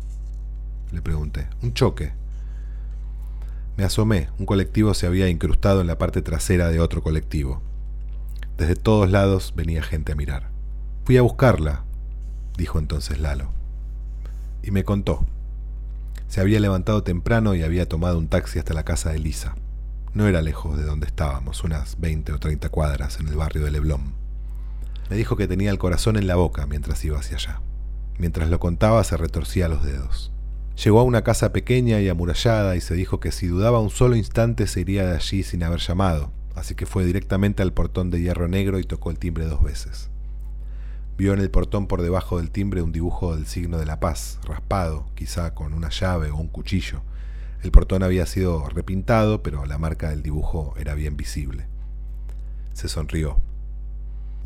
[0.91, 1.49] Le pregunté.
[1.63, 2.13] Un choque.
[3.77, 4.29] Me asomé.
[4.39, 7.61] Un colectivo se había incrustado en la parte trasera de otro colectivo.
[8.57, 10.49] Desde todos lados venía gente a mirar.
[11.05, 11.85] Fui a buscarla,
[12.57, 13.51] dijo entonces Lalo.
[14.63, 15.27] Y me contó.
[16.27, 19.55] Se había levantado temprano y había tomado un taxi hasta la casa de Lisa.
[20.15, 23.71] No era lejos de donde estábamos, unas 20 o 30 cuadras en el barrio de
[23.71, 24.15] Leblon.
[25.11, 27.61] Me dijo que tenía el corazón en la boca mientras iba hacia allá.
[28.19, 30.33] Mientras lo contaba se retorcía los dedos.
[30.83, 34.15] Llegó a una casa pequeña y amurallada y se dijo que si dudaba un solo
[34.15, 38.21] instante se iría de allí sin haber llamado, así que fue directamente al portón de
[38.21, 40.11] hierro negro y tocó el timbre dos veces.
[41.17, 44.39] Vio en el portón por debajo del timbre un dibujo del signo de la paz,
[44.45, 47.01] raspado, quizá con una llave o un cuchillo,
[47.63, 51.67] el portón había sido repintado, pero la marca del dibujo era bien visible.
[52.75, 53.41] Se sonrió.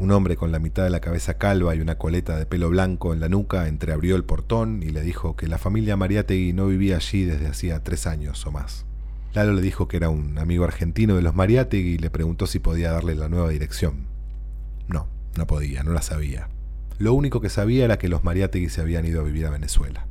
[0.01, 3.13] Un hombre con la mitad de la cabeza calva y una coleta de pelo blanco
[3.13, 6.97] en la nuca entreabrió el portón y le dijo que la familia Mariategui no vivía
[6.97, 8.87] allí desde hacía tres años o más.
[9.35, 12.61] Lalo le dijo que era un amigo argentino de los Mariategui y le preguntó si
[12.61, 14.07] podía darle la nueva dirección.
[14.89, 16.49] No, no podía, no la sabía.
[16.97, 20.07] Lo único que sabía era que los Mariategui se habían ido a vivir a Venezuela.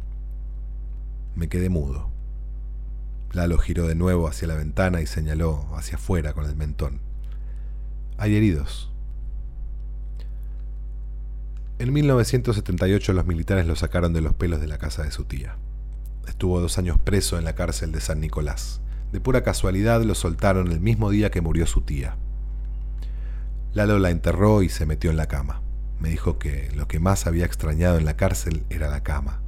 [1.33, 2.11] Me quedé mudo.
[3.33, 6.99] Lalo giró de nuevo hacia la ventana y señaló hacia afuera con el mentón.
[8.19, 8.88] Hay heridos.
[11.79, 15.55] En 1978 los militares lo sacaron de los pelos de la casa de su tía.
[16.27, 18.81] estuvo dos años preso en la cárcel de San Nicolás.
[19.13, 22.17] De pura casualidad lo soltaron el mismo día que murió su tía.
[23.73, 25.61] Lalo la enterró y se metió en la cama.
[26.01, 29.39] Me dijo que lo que más había extrañado en la cárcel era la cama.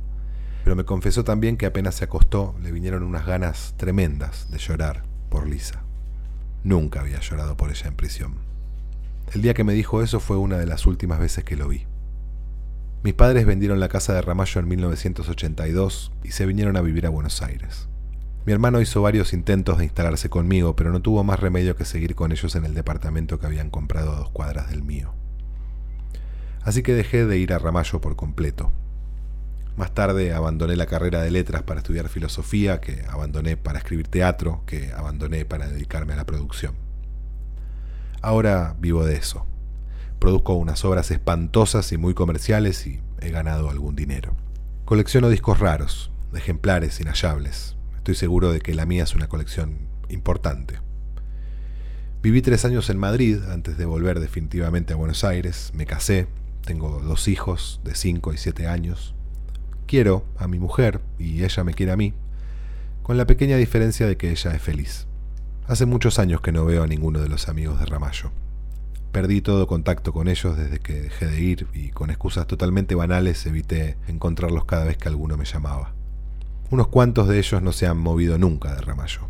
[0.64, 5.04] Pero me confesó también que apenas se acostó le vinieron unas ganas tremendas de llorar
[5.30, 5.84] por Lisa.
[6.64, 8.36] Nunca había llorado por ella en prisión.
[9.34, 11.91] El día que me dijo eso fue una de las últimas veces que lo vi.
[13.04, 17.10] Mis padres vendieron la casa de Ramallo en 1982 y se vinieron a vivir a
[17.10, 17.88] Buenos Aires.
[18.46, 22.14] Mi hermano hizo varios intentos de instalarse conmigo, pero no tuvo más remedio que seguir
[22.14, 25.16] con ellos en el departamento que habían comprado a dos cuadras del mío.
[26.62, 28.72] Así que dejé de ir a Ramallo por completo.
[29.78, 34.62] Más tarde abandoné la carrera de letras para estudiar filosofía, que abandoné para escribir teatro,
[34.68, 36.76] que abandoné para dedicarme a la producción.
[38.22, 39.48] Ahora vivo de eso.
[40.22, 44.36] Produzco unas obras espantosas y muy comerciales y he ganado algún dinero.
[44.86, 50.80] Colecciono discos raros, ejemplares inhallables, Estoy seguro de que la mía es una colección importante.
[52.22, 55.72] Viví tres años en Madrid antes de volver definitivamente a Buenos Aires.
[55.74, 56.28] Me casé,
[56.64, 59.16] tengo dos hijos de cinco y siete años.
[59.88, 62.14] Quiero a mi mujer y ella me quiere a mí,
[63.02, 65.08] con la pequeña diferencia de que ella es feliz.
[65.66, 68.32] Hace muchos años que no veo a ninguno de los amigos de Ramallo.
[69.12, 73.46] Perdí todo contacto con ellos desde que dejé de ir y con excusas totalmente banales
[73.46, 75.94] evité encontrarlos cada vez que alguno me llamaba.
[76.70, 79.28] Unos cuantos de ellos no se han movido nunca de Ramallo.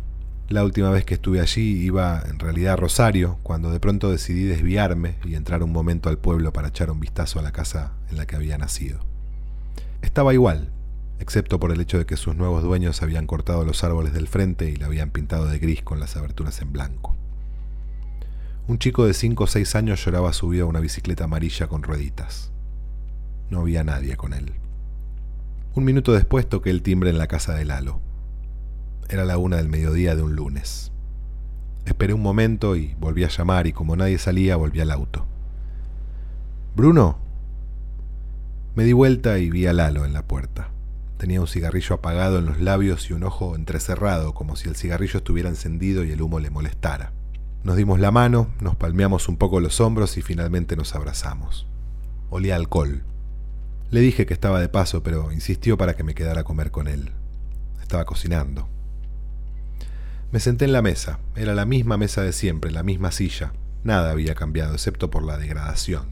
[0.48, 4.44] La última vez que estuve allí iba en realidad a Rosario, cuando de pronto decidí
[4.44, 8.18] desviarme y entrar un momento al pueblo para echar un vistazo a la casa en
[8.18, 9.00] la que había nacido.
[10.02, 10.70] Estaba igual,
[11.18, 14.70] excepto por el hecho de que sus nuevos dueños habían cortado los árboles del frente
[14.70, 17.16] y la habían pintado de gris con las aberturas en blanco.
[18.68, 22.52] Un chico de 5 o 6 años lloraba subido a una bicicleta amarilla con rueditas.
[23.50, 24.52] No había nadie con él.
[25.74, 27.98] Un minuto después toqué el timbre en la casa de Lalo.
[29.08, 30.92] Era la una del mediodía de un lunes.
[31.86, 35.26] Esperé un momento y volví a llamar y como nadie salía volví al auto.
[36.76, 37.18] Bruno.
[38.76, 40.68] Me di vuelta y vi a Lalo en la puerta.
[41.18, 45.18] Tenía un cigarrillo apagado en los labios y un ojo entrecerrado, como si el cigarrillo
[45.18, 47.12] estuviera encendido y el humo le molestara.
[47.64, 51.66] Nos dimos la mano, nos palmeamos un poco los hombros y finalmente nos abrazamos.
[52.28, 53.04] Olía alcohol.
[53.90, 56.88] Le dije que estaba de paso, pero insistió para que me quedara a comer con
[56.88, 57.12] él.
[57.80, 58.68] Estaba cocinando.
[60.32, 61.20] Me senté en la mesa.
[61.36, 63.52] Era la misma mesa de siempre, la misma silla.
[63.84, 66.06] Nada había cambiado, excepto por la degradación.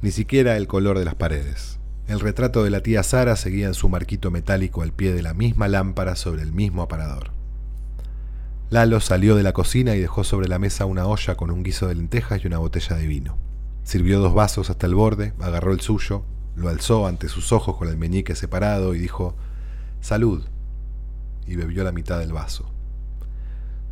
[0.00, 1.78] Ni siquiera el color de las paredes.
[2.06, 5.34] El retrato de la tía Sara seguía en su marquito metálico al pie de la
[5.34, 7.35] misma lámpara sobre el mismo aparador.
[8.68, 11.86] Lalo salió de la cocina y dejó sobre la mesa una olla con un guiso
[11.86, 13.38] de lentejas y una botella de vino.
[13.84, 16.24] Sirvió dos vasos hasta el borde, agarró el suyo,
[16.56, 19.36] lo alzó ante sus ojos con el meñique separado y dijo,
[20.00, 20.44] Salud,
[21.46, 22.68] y bebió la mitad del vaso.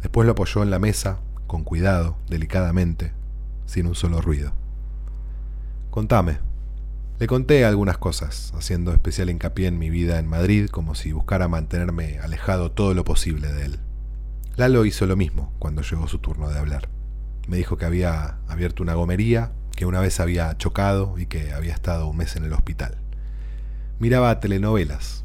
[0.02, 3.12] Después lo apoyó en la mesa, con cuidado, delicadamente,
[3.66, 4.54] sin un solo ruido.
[5.90, 6.38] Contame.
[7.20, 11.46] Le conté algunas cosas, haciendo especial hincapié en mi vida en Madrid, como si buscara
[11.46, 13.78] mantenerme alejado todo lo posible de él.
[14.56, 16.88] Lalo hizo lo mismo cuando llegó su turno de hablar.
[17.48, 21.74] Me dijo que había abierto una gomería que una vez había chocado y que había
[21.74, 22.96] estado un mes en el hospital.
[23.98, 25.24] Miraba telenovelas.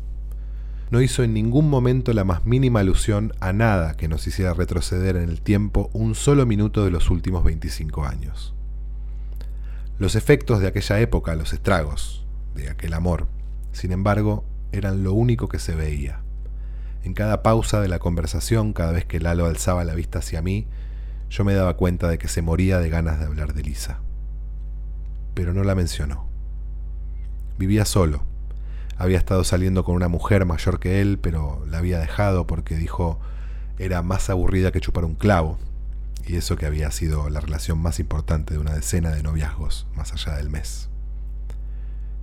[0.90, 5.16] No hizo en ningún momento la más mínima alusión a nada que nos hiciera retroceder
[5.16, 8.56] en el tiempo un solo minuto de los últimos 25 años.
[10.00, 12.26] Los efectos de aquella época, los estragos
[12.56, 13.28] de aquel amor,
[13.74, 16.19] sin embargo, eran lo único que se veía.
[17.04, 20.68] En cada pausa de la conversación, cada vez que Lalo alzaba la vista hacia mí,
[21.30, 24.02] yo me daba cuenta de que se moría de ganas de hablar de Lisa
[25.40, 26.28] pero no la mencionó.
[27.58, 28.24] Vivía solo.
[28.98, 33.22] Había estado saliendo con una mujer mayor que él, pero la había dejado porque dijo
[33.78, 35.58] era más aburrida que chupar un clavo,
[36.28, 40.12] y eso que había sido la relación más importante de una decena de noviazgos más
[40.12, 40.90] allá del mes.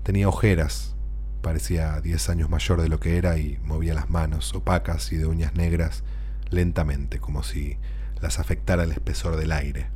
[0.03, 0.95] Tenía ojeras,
[1.43, 5.27] parecía diez años mayor de lo que era y movía las manos opacas y de
[5.27, 6.05] uñas negras
[6.51, 7.79] lentamente, como si
[8.21, 9.89] las afectara el espesor del aire.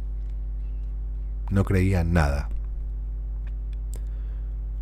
[1.50, 2.48] No creía en nada,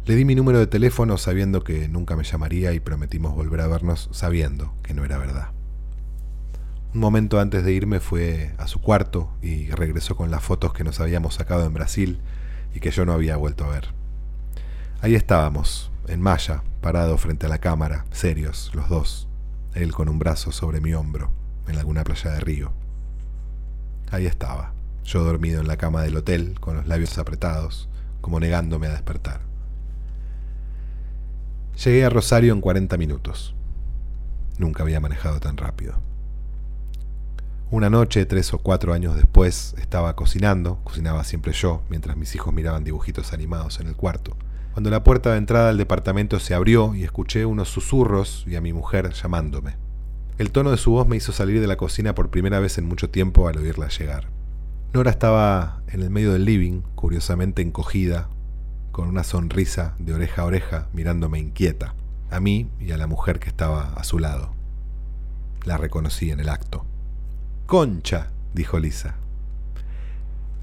[0.08, 3.66] le di mi número de teléfono sabiendo que nunca me llamaría y prometimos volver a
[3.66, 5.50] vernos sabiendo que no era verdad.
[6.94, 10.82] Un momento antes de irme fue a su cuarto y regresó con las fotos que
[10.82, 12.20] nos habíamos sacado en Brasil
[12.74, 13.88] y que yo no había vuelto a ver.
[15.02, 19.28] Ahí estábamos, en malla, parado frente a la cámara, serios, los dos,
[19.74, 21.30] él con un brazo sobre mi hombro,
[21.66, 22.72] en alguna playa de río.
[24.10, 24.72] Ahí estaba,
[25.04, 27.88] yo dormido en la cama del hotel, con los labios apretados,
[28.20, 29.40] como negándome a despertar.
[31.84, 33.54] Llegué a Rosario en 40 minutos.
[34.58, 35.94] Nunca había manejado tan rápido.
[37.70, 42.52] Una noche, tres o cuatro años después, estaba cocinando, cocinaba siempre yo, mientras mis hijos
[42.54, 44.36] miraban dibujitos animados en el cuarto,
[44.78, 48.60] cuando la puerta de entrada del departamento se abrió y escuché unos susurros y a
[48.60, 49.76] mi mujer llamándome.
[50.38, 52.84] El tono de su voz me hizo salir de la cocina por primera vez en
[52.84, 54.28] mucho tiempo al oírla llegar.
[54.92, 58.28] Nora estaba en el medio del living, curiosamente encogida,
[58.92, 61.96] con una sonrisa de oreja a oreja, mirándome inquieta,
[62.30, 64.54] a mí y a la mujer que estaba a su lado.
[65.64, 66.86] La reconocí en el acto.
[67.66, 69.16] Concha, dijo Lisa.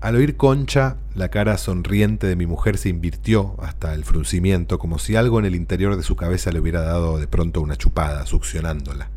[0.01, 4.99] Al oír Concha, la cara sonriente de mi mujer se invirtió hasta el fruncimiento, como
[4.99, 8.25] si algo en el interior de su cabeza le hubiera dado de pronto una chupada,
[8.25, 9.09] succionándola.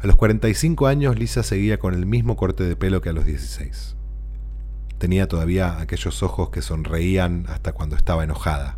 [0.00, 3.24] A los 45 años Lisa seguía con el mismo corte de pelo que a los
[3.24, 3.96] 16.
[4.98, 8.76] Tenía todavía aquellos ojos que sonreían hasta cuando estaba enojada.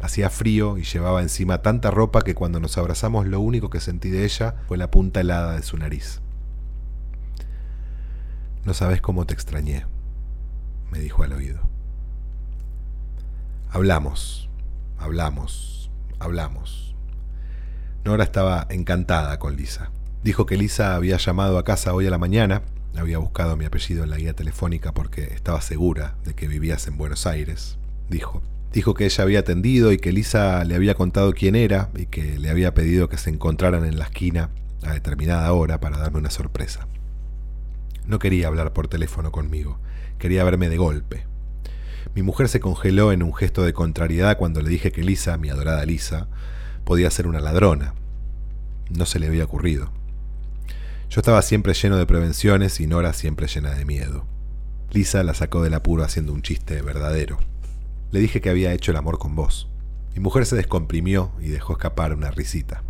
[0.00, 4.10] Hacía frío y llevaba encima tanta ropa que cuando nos abrazamos lo único que sentí
[4.10, 6.21] de ella fue la punta helada de su nariz.
[8.64, 9.86] No sabes cómo te extrañé,
[10.92, 11.60] me dijo al oído.
[13.70, 14.48] Hablamos,
[14.98, 15.90] hablamos,
[16.20, 16.94] hablamos.
[18.04, 19.90] Nora estaba encantada con Lisa.
[20.22, 22.62] Dijo que Lisa había llamado a casa hoy a la mañana,
[22.96, 26.98] había buscado mi apellido en la guía telefónica porque estaba segura de que vivías en
[26.98, 28.42] Buenos Aires, dijo.
[28.72, 32.38] Dijo que ella había atendido y que Lisa le había contado quién era y que
[32.38, 34.50] le había pedido que se encontraran en la esquina
[34.82, 36.86] a determinada hora para darme una sorpresa.
[38.06, 39.78] No quería hablar por teléfono conmigo,
[40.18, 41.26] quería verme de golpe.
[42.14, 45.48] Mi mujer se congeló en un gesto de contrariedad cuando le dije que Lisa, mi
[45.48, 46.28] adorada Lisa,
[46.84, 47.94] podía ser una ladrona.
[48.90, 49.90] No se le había ocurrido.
[51.08, 54.26] Yo estaba siempre lleno de prevenciones y Nora siempre llena de miedo.
[54.90, 57.38] Lisa la sacó del apuro haciendo un chiste verdadero.
[58.10, 59.68] Le dije que había hecho el amor con vos.
[60.14, 62.82] Mi mujer se descomprimió y dejó escapar una risita.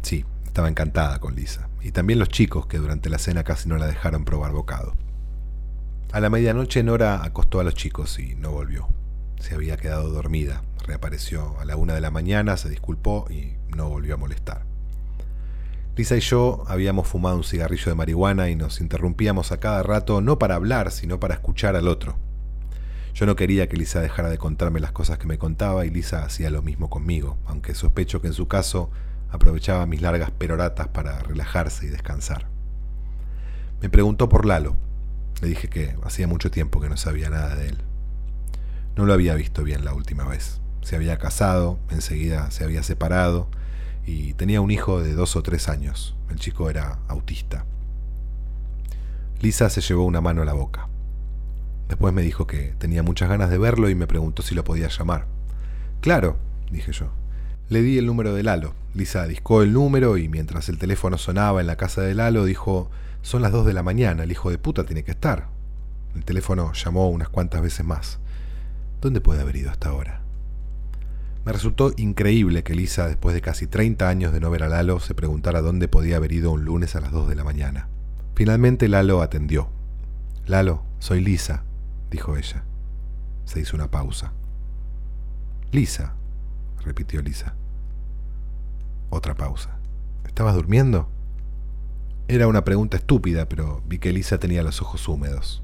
[0.00, 3.76] Sí, estaba encantada con Lisa, y también los chicos que durante la cena casi no
[3.78, 4.94] la dejaron probar bocado.
[6.12, 8.88] A la medianoche Nora acostó a los chicos y no volvió.
[9.40, 10.62] Se había quedado dormida.
[10.86, 14.64] Reapareció a la una de la mañana, se disculpó y no volvió a molestar.
[15.96, 20.20] Lisa y yo habíamos fumado un cigarrillo de marihuana y nos interrumpíamos a cada rato
[20.20, 22.16] no para hablar, sino para escuchar al otro.
[23.14, 26.24] Yo no quería que Lisa dejara de contarme las cosas que me contaba y Lisa
[26.24, 28.90] hacía lo mismo conmigo, aunque sospecho que en su caso
[29.30, 32.46] aprovechaba mis largas peroratas para relajarse y descansar.
[33.80, 34.76] Me preguntó por Lalo.
[35.40, 37.78] Le dije que hacía mucho tiempo que no sabía nada de él.
[38.96, 40.60] No lo había visto bien la última vez.
[40.82, 43.48] Se había casado, enseguida se había separado
[44.04, 46.16] y tenía un hijo de dos o tres años.
[46.30, 47.64] El chico era autista.
[49.40, 50.88] Lisa se llevó una mano a la boca.
[51.88, 54.88] Después me dijo que tenía muchas ganas de verlo y me preguntó si lo podía
[54.88, 55.26] llamar.
[56.00, 56.36] Claro,
[56.70, 57.12] dije yo.
[57.68, 58.74] Le di el número de Lalo.
[58.94, 62.90] Lisa discó el número y mientras el teléfono sonaba en la casa de Lalo dijo,
[63.20, 65.48] son las dos de la mañana, el hijo de puta tiene que estar.
[66.14, 68.18] El teléfono llamó unas cuantas veces más.
[69.02, 70.22] ¿Dónde puede haber ido hasta ahora?
[71.44, 74.98] Me resultó increíble que Lisa, después de casi 30 años de no ver a Lalo,
[74.98, 77.88] se preguntara dónde podía haber ido un lunes a las 2 de la mañana.
[78.34, 79.68] Finalmente Lalo atendió.
[80.46, 81.64] Lalo, soy Lisa,
[82.10, 82.64] dijo ella.
[83.44, 84.32] Se hizo una pausa.
[85.70, 86.14] Lisa,
[86.84, 87.54] repitió Lisa.
[89.10, 89.78] Otra pausa.
[90.26, 91.08] ¿Estabas durmiendo?
[92.28, 95.62] Era una pregunta estúpida, pero vi que Lisa tenía los ojos húmedos.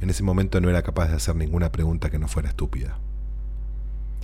[0.00, 2.98] En ese momento no era capaz de hacer ninguna pregunta que no fuera estúpida.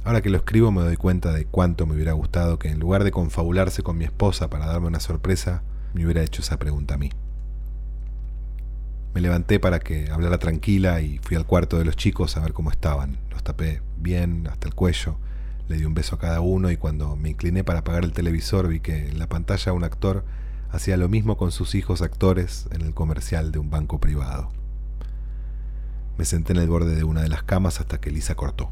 [0.04, 3.04] Ahora que lo escribo me doy cuenta de cuánto me hubiera gustado que en lugar
[3.04, 5.62] de confabularse con mi esposa para darme una sorpresa,
[5.94, 7.11] me hubiera hecho esa pregunta a mí.
[9.14, 12.52] Me levanté para que hablara tranquila y fui al cuarto de los chicos a ver
[12.52, 13.16] cómo estaban.
[13.30, 15.16] Los tapé bien hasta el cuello
[15.69, 18.69] le di un beso a cada uno y cuando me incliné para apagar el televisor
[18.69, 20.25] vi que en la pantalla un actor
[20.71, 24.51] hacía lo mismo con sus hijos actores en el comercial de un banco privado.
[26.19, 28.71] Me senté en el borde de una de las camas hasta que Lisa cortó.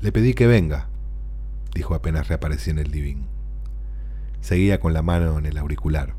[0.00, 0.88] Le pedí que venga,
[1.74, 3.24] dijo apenas reaparecí en el living.
[4.40, 6.14] Seguía con la mano en el auricular.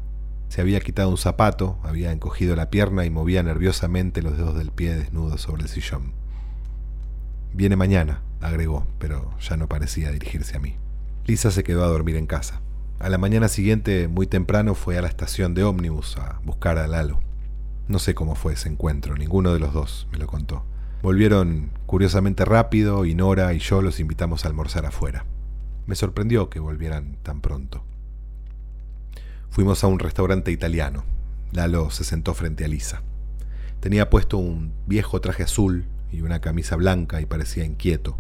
[0.48, 4.72] Se había quitado un zapato, había encogido la pierna y movía nerviosamente los dedos del
[4.72, 6.14] pie desnudos sobre el sillón.
[7.54, 10.76] Viene mañana, agregó, pero ya no parecía dirigirse a mí.
[11.26, 12.62] Lisa se quedó a dormir en casa.
[13.00, 16.88] A la mañana siguiente, muy temprano, fue a la estación de ómnibus a buscar a
[16.88, 17.20] Lalo.
[17.88, 20.66] No sé cómo fue ese encuentro, ninguno de los dos me lo contó.
[21.02, 25.26] Volvieron curiosamente rápido y Nora y yo los invitamos a almorzar afuera.
[25.86, 27.84] Me sorprendió que volvieran tan pronto.
[29.50, 31.04] Fuimos a un restaurante italiano.
[31.52, 33.04] Lalo se sentó frente a Lisa.
[33.82, 38.18] Tenía puesto un viejo traje azul y una camisa blanca y parecía inquieto.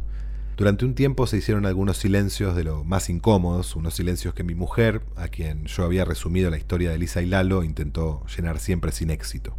[0.55, 4.53] Durante un tiempo se hicieron algunos silencios de lo más incómodos, unos silencios que mi
[4.53, 8.91] mujer, a quien yo había resumido la historia de Lisa y Lalo, intentó llenar siempre
[8.91, 9.57] sin éxito.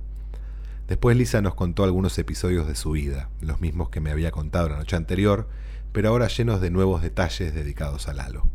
[0.87, 4.69] Después Lisa nos contó algunos episodios de su vida, los mismos que me había contado
[4.69, 5.49] la noche anterior,
[5.93, 8.49] pero ahora llenos de nuevos detalles dedicados a Lalo.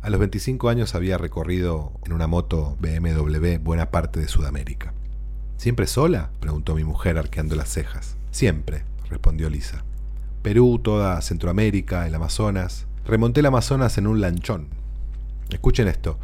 [0.00, 4.92] A los 25 años había recorrido en una moto BMW buena parte de Sudamérica.
[5.56, 6.30] ¿Siempre sola?
[6.40, 8.16] preguntó mi mujer arqueando las cejas.
[8.30, 9.84] Siempre, respondió Lisa.
[10.42, 12.86] Perú, toda Centroamérica, el Amazonas.
[13.04, 14.68] Remonté el Amazonas en un lanchón.
[15.50, 16.18] Escuchen esto.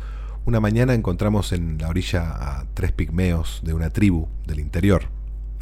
[0.45, 5.05] Una mañana encontramos en la orilla a tres pigmeos de una tribu del interior.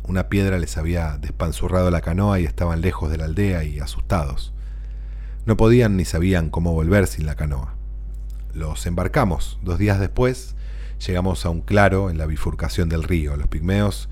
[0.04, 4.52] Una piedra les había despanzurrado la canoa y estaban lejos de la aldea y asustados.
[5.46, 7.74] No podían ni sabían cómo volver sin la canoa.
[8.52, 9.58] Los embarcamos.
[9.62, 10.56] Dos días después
[11.06, 13.36] llegamos a un claro en la bifurcación del río.
[13.36, 14.08] Los pigmeos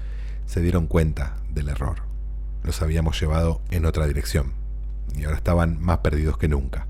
[0.47, 2.10] se dieron cuenta del error
[2.63, 4.53] los habíamos llevado en otra dirección
[5.17, 6.87] y ahora estaban más perdidos que nunca.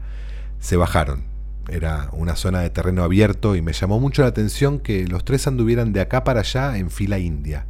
[0.58, 1.24] Se bajaron.
[1.68, 5.46] Era una zona de terreno abierto y me llamó mucho la atención que los tres
[5.46, 7.66] anduvieran de acá para allá en fila india.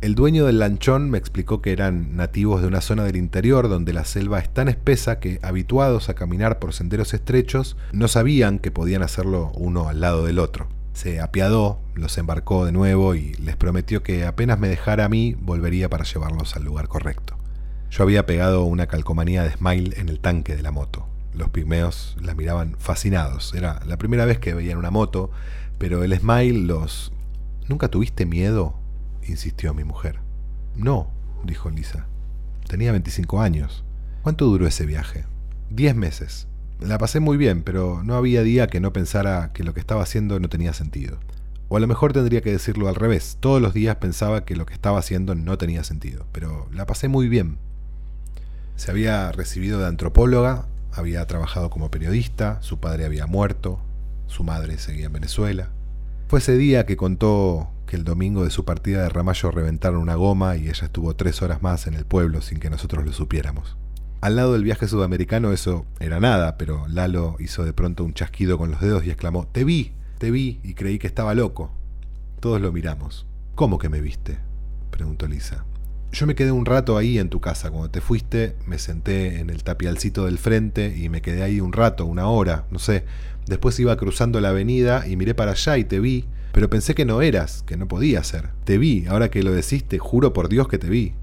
[0.00, 3.92] El dueño del lanchón me explicó que eran nativos de una zona del interior donde
[3.92, 8.72] la selva es tan espesa que, habituados a caminar por senderos estrechos, no sabían que
[8.72, 13.56] podían hacerlo uno al lado del otro se apiadó, los embarcó de nuevo y les
[13.56, 17.36] prometió que apenas me dejara a mí volvería para llevarlos al lugar correcto.
[17.90, 21.06] Yo había pegado una calcomanía de Smile en el tanque de la moto.
[21.34, 23.54] Los pigmeos la miraban fascinados.
[23.54, 25.30] Era la primera vez que veían una moto,
[25.78, 27.12] pero el Smile los...
[27.68, 28.78] ¿Nunca tuviste miedo?
[29.26, 30.20] insistió mi mujer.
[30.74, 31.10] No,
[31.44, 32.06] dijo Lisa.
[32.66, 33.84] Tenía 25 años.
[34.22, 35.24] ¿Cuánto duró ese viaje?
[35.70, 36.48] Diez meses.
[36.86, 40.02] La pasé muy bien, pero no había día que no pensara que lo que estaba
[40.02, 41.18] haciendo no tenía sentido.
[41.68, 43.36] O a lo mejor tendría que decirlo al revés.
[43.38, 47.06] Todos los días pensaba que lo que estaba haciendo no tenía sentido, pero la pasé
[47.06, 47.58] muy bien.
[48.76, 53.78] Se había recibido de antropóloga, había trabajado como periodista, su padre había muerto,
[54.26, 55.70] su madre seguía en Venezuela.
[56.28, 60.16] Fue ese día que contó que el domingo de su partida de Ramallo reventaron una
[60.16, 63.76] goma y ella estuvo tres horas más en el pueblo sin que nosotros lo supiéramos.
[64.22, 68.56] Al lado del viaje sudamericano eso era nada, pero Lalo hizo de pronto un chasquido
[68.56, 71.72] con los dedos y exclamó, Te vi, te vi, y creí que estaba loco.
[72.38, 73.26] Todos lo miramos.
[73.56, 74.38] ¿Cómo que me viste?
[74.92, 75.64] preguntó Lisa.
[76.12, 77.72] Yo me quedé un rato ahí en tu casa.
[77.72, 81.72] Cuando te fuiste, me senté en el tapialcito del frente y me quedé ahí un
[81.72, 83.04] rato, una hora, no sé.
[83.46, 87.04] Después iba cruzando la avenida y miré para allá y te vi, pero pensé que
[87.04, 88.50] no eras, que no podía ser.
[88.62, 91.14] Te vi, ahora que lo decís, te juro por Dios que te vi.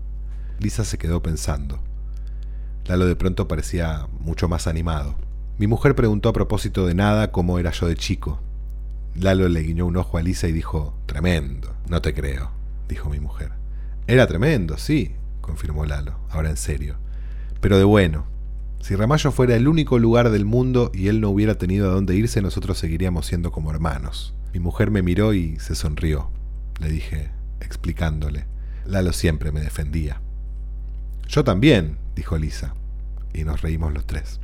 [0.60, 1.82] Lisa se quedó pensando.
[2.90, 5.14] Lalo de pronto parecía mucho más animado.
[5.60, 8.42] Mi mujer preguntó a propósito de nada cómo era yo de chico.
[9.14, 12.50] Lalo le guiñó un ojo a Lisa y dijo, tremendo, no te creo,
[12.88, 13.52] dijo mi mujer.
[14.08, 16.96] Era tremendo, sí, confirmó Lalo, ahora en serio.
[17.62, 18.26] Pero de bueno.
[18.82, 22.16] Si Ramallo fuera el único lugar del mundo y él no hubiera tenido a dónde
[22.16, 24.34] irse, nosotros seguiríamos siendo como hermanos.
[24.52, 26.32] Mi mujer me miró y se sonrió.
[26.80, 27.30] Le dije,
[27.62, 28.48] explicándole.
[28.88, 30.22] Lalo siempre me defendía.
[31.28, 32.74] Yo también, dijo Lisa
[33.34, 34.40] y nos reímos los tres.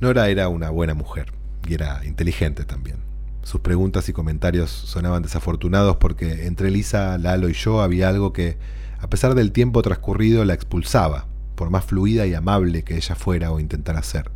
[0.00, 1.32] Nora era una buena mujer
[1.68, 2.96] y era inteligente también.
[3.42, 8.56] Sus preguntas y comentarios sonaban desafortunados porque entre Lisa, Lalo y yo había algo que,
[9.00, 13.52] a pesar del tiempo transcurrido, la expulsaba, por más fluida y amable que ella fuera
[13.52, 14.30] o intentara ser.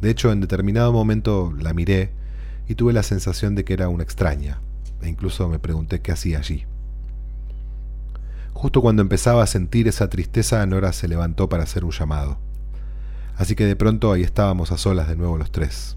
[0.00, 2.10] De hecho, en determinado momento la miré
[2.68, 4.60] y tuve la sensación de que era una extraña,
[5.02, 6.66] e incluso me pregunté qué hacía allí.
[8.52, 12.38] Justo cuando empezaba a sentir esa tristeza, Nora se levantó para hacer un llamado.
[13.40, 15.96] Así que de pronto ahí estábamos a solas de nuevo los tres.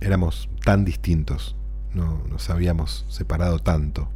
[0.00, 1.54] Éramos tan distintos,
[1.92, 4.08] no nos habíamos separado tanto.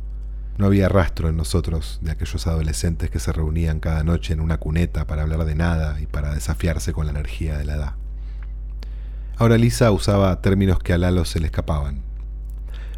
[0.57, 4.57] No había rastro en nosotros de aquellos adolescentes que se reunían cada noche en una
[4.57, 7.93] cuneta para hablar de nada y para desafiarse con la energía de la edad.
[9.37, 12.01] Ahora Lisa usaba términos que a Lalo se le escapaban.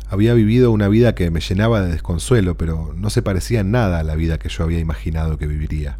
[0.08, 3.98] Había vivido una vida que me llenaba de desconsuelo, pero no se parecía en nada
[3.98, 5.98] a la vida que yo había imaginado que viviría.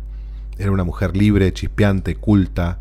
[0.59, 2.79] Era una mujer libre, chispeante, culta,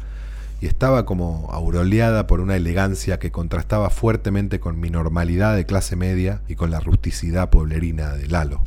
[0.62, 5.96] y estaba como auroleada por una elegancia que contrastaba fuertemente con mi normalidad de clase
[5.96, 8.64] media y con la rusticidad pueblerina de Lalo.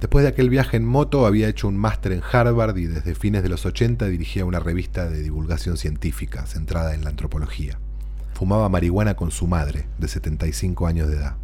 [0.00, 3.42] Después de aquel viaje en moto había hecho un máster en Harvard y desde fines
[3.42, 7.78] de los 80 dirigía una revista de divulgación científica centrada en la antropología.
[8.32, 11.36] Fumaba marihuana con su madre, de 75 años de edad.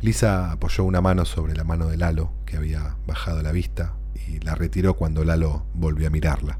[0.00, 3.92] Lisa apoyó una mano sobre la mano de Lalo, que había bajado la vista,
[4.26, 6.58] y la retiró cuando Lalo volvió a mirarla.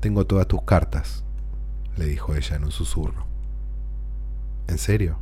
[0.00, 1.24] Tengo todas tus cartas,
[1.96, 3.26] le dijo ella en un susurro.
[4.66, 5.18] ¿En serio?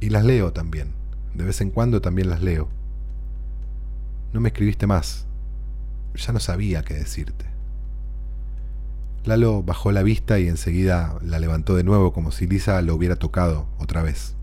[0.00, 0.92] Y las leo también.
[1.34, 2.68] De vez en cuando también las leo.
[4.32, 5.26] No me escribiste más.
[6.14, 7.46] Ya no sabía qué decirte.
[9.24, 13.16] Lalo bajó la vista y enseguida la levantó de nuevo como si Lisa lo hubiera
[13.16, 14.34] tocado otra vez.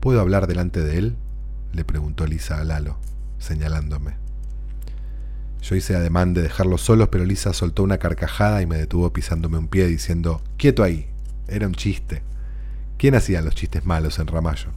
[0.00, 1.16] ¿Puedo hablar delante de él?
[1.72, 2.96] le preguntó Lisa a Lalo,
[3.38, 4.16] señalándome.
[5.62, 9.58] Yo hice ademán de dejarlos solos, pero Lisa soltó una carcajada y me detuvo pisándome
[9.58, 11.06] un pie diciendo, Quieto ahí.
[11.48, 12.22] Era un chiste.
[12.96, 14.70] ¿Quién hacía los chistes malos en Ramallo?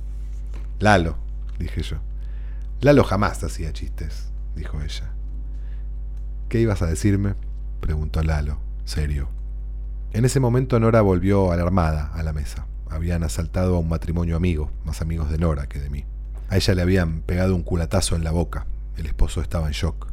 [0.80, 1.18] Lalo,
[1.60, 1.98] dije yo.
[2.82, 5.12] Lalo jamás hacía chistes, dijo ella.
[6.50, 7.36] ¿Qué ibas a decirme?
[7.80, 9.30] preguntó Lalo, serio.
[10.14, 12.66] En ese momento Nora volvió alarmada a la mesa.
[12.90, 16.06] Habían asaltado a un matrimonio amigo, más amigos de Nora que de mí.
[16.50, 18.68] A ella le habían pegado un culatazo en la boca.
[18.96, 20.13] El esposo estaba en shock.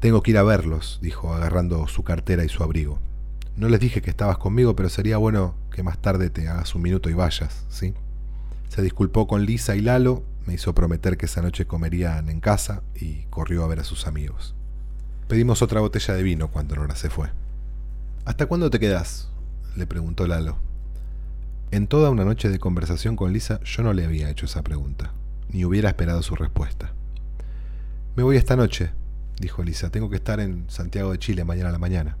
[0.00, 3.00] Tengo que ir a verlos, dijo, agarrando su cartera y su abrigo.
[3.56, 6.82] No les dije que estabas conmigo, pero sería bueno que más tarde te hagas un
[6.82, 7.94] minuto y vayas, ¿sí?
[8.68, 12.82] Se disculpó con Lisa y Lalo, me hizo prometer que esa noche comerían en casa
[12.94, 14.54] y corrió a ver a sus amigos.
[15.26, 17.30] Pedimos otra botella de vino cuando Nora se fue.
[18.24, 19.28] ¿Hasta cuándo te quedas?
[19.74, 20.58] le preguntó Lalo.
[21.70, 25.12] En toda una noche de conversación con Lisa yo no le había hecho esa pregunta,
[25.50, 26.92] ni hubiera esperado su respuesta.
[28.16, 28.90] Me voy esta noche,
[29.40, 29.90] dijo Lisa.
[29.90, 32.16] Tengo que estar en Santiago de Chile mañana a la mañana.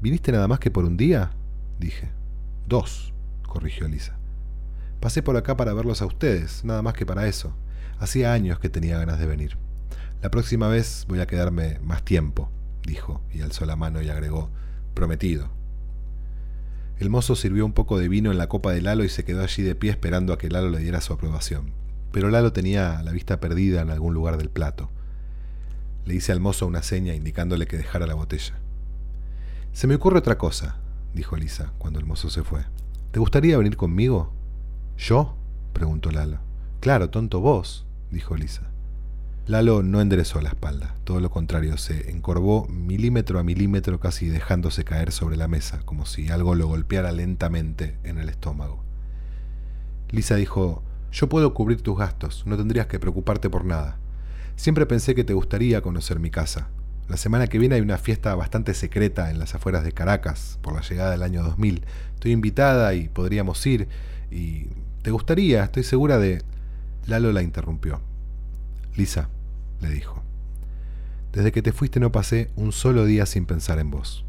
[0.00, 1.32] ¿Viniste nada más que por un día?
[1.78, 2.10] dije.
[2.66, 3.12] Dos,
[3.46, 4.16] corrigió Lisa.
[5.00, 7.54] Pasé por acá para verlos a ustedes, nada más que para eso.
[7.98, 9.58] Hacía años que tenía ganas de venir.
[10.22, 12.50] La próxima vez voy a quedarme más tiempo,
[12.86, 14.50] dijo, y alzó la mano y agregó,
[14.94, 15.50] prometido.
[16.98, 19.42] El mozo sirvió un poco de vino en la copa de Lalo y se quedó
[19.42, 21.72] allí de pie esperando a que Lalo le diera su aprobación.
[22.12, 24.88] Pero Lalo tenía la vista perdida en algún lugar del plato.
[26.04, 28.54] Le hice al mozo una seña indicándole que dejara la botella.
[29.72, 30.76] Se me ocurre otra cosa,
[31.14, 32.64] dijo Lisa cuando el mozo se fue.
[33.10, 34.32] ¿Te gustaría venir conmigo?
[34.98, 35.36] ¿Yo?
[35.72, 36.38] preguntó Lalo.
[36.80, 38.72] Claro, tonto vos, dijo Lisa.
[39.46, 44.84] Lalo no enderezó la espalda, todo lo contrario, se encorvó milímetro a milímetro casi dejándose
[44.84, 48.84] caer sobre la mesa, como si algo lo golpeara lentamente en el estómago.
[50.10, 53.98] Lisa dijo, yo puedo cubrir tus gastos, no tendrías que preocuparte por nada.
[54.56, 56.68] Siempre pensé que te gustaría conocer mi casa.
[57.08, 60.74] La semana que viene hay una fiesta bastante secreta en las afueras de Caracas, por
[60.74, 61.84] la llegada del año 2000.
[62.14, 63.88] Estoy invitada y podríamos ir.
[64.30, 64.68] Y
[65.02, 66.42] te gustaría, estoy segura de...
[67.06, 68.00] Lalo la interrumpió.
[68.94, 69.28] Lisa,
[69.80, 70.22] le dijo,
[71.32, 74.24] desde que te fuiste no pasé un solo día sin pensar en vos.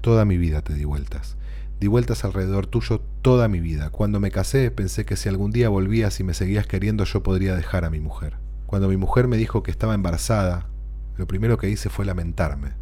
[0.00, 1.36] Toda mi vida te di vueltas.
[1.80, 3.90] Di vueltas alrededor tuyo toda mi vida.
[3.90, 7.56] Cuando me casé pensé que si algún día volvías y me seguías queriendo yo podría
[7.56, 8.45] dejar a mi mujer.
[8.66, 10.66] Cuando mi mujer me dijo que estaba embarazada,
[11.16, 12.72] lo primero que hice fue lamentarme,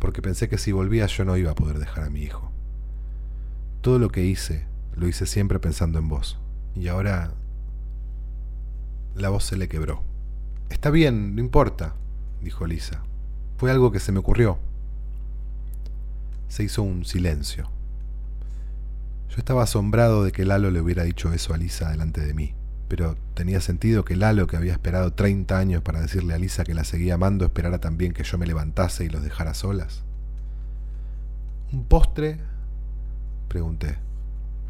[0.00, 2.50] porque pensé que si volvía yo no iba a poder dejar a mi hijo.
[3.80, 6.38] Todo lo que hice, lo hice siempre pensando en vos.
[6.74, 7.32] Y ahora
[9.14, 10.02] la voz se le quebró.
[10.68, 11.94] Está bien, no importa,
[12.42, 13.02] dijo Lisa.
[13.56, 14.58] Fue algo que se me ocurrió.
[16.48, 17.70] Se hizo un silencio.
[19.28, 22.54] Yo estaba asombrado de que Lalo le hubiera dicho eso a Lisa delante de mí
[22.88, 26.74] pero tenía sentido que Lalo, que había esperado 30 años para decirle a Lisa que
[26.74, 30.04] la seguía amando, esperara también que yo me levantase y los dejara solas.
[31.72, 32.38] ¿Un postre?
[33.48, 33.98] pregunté.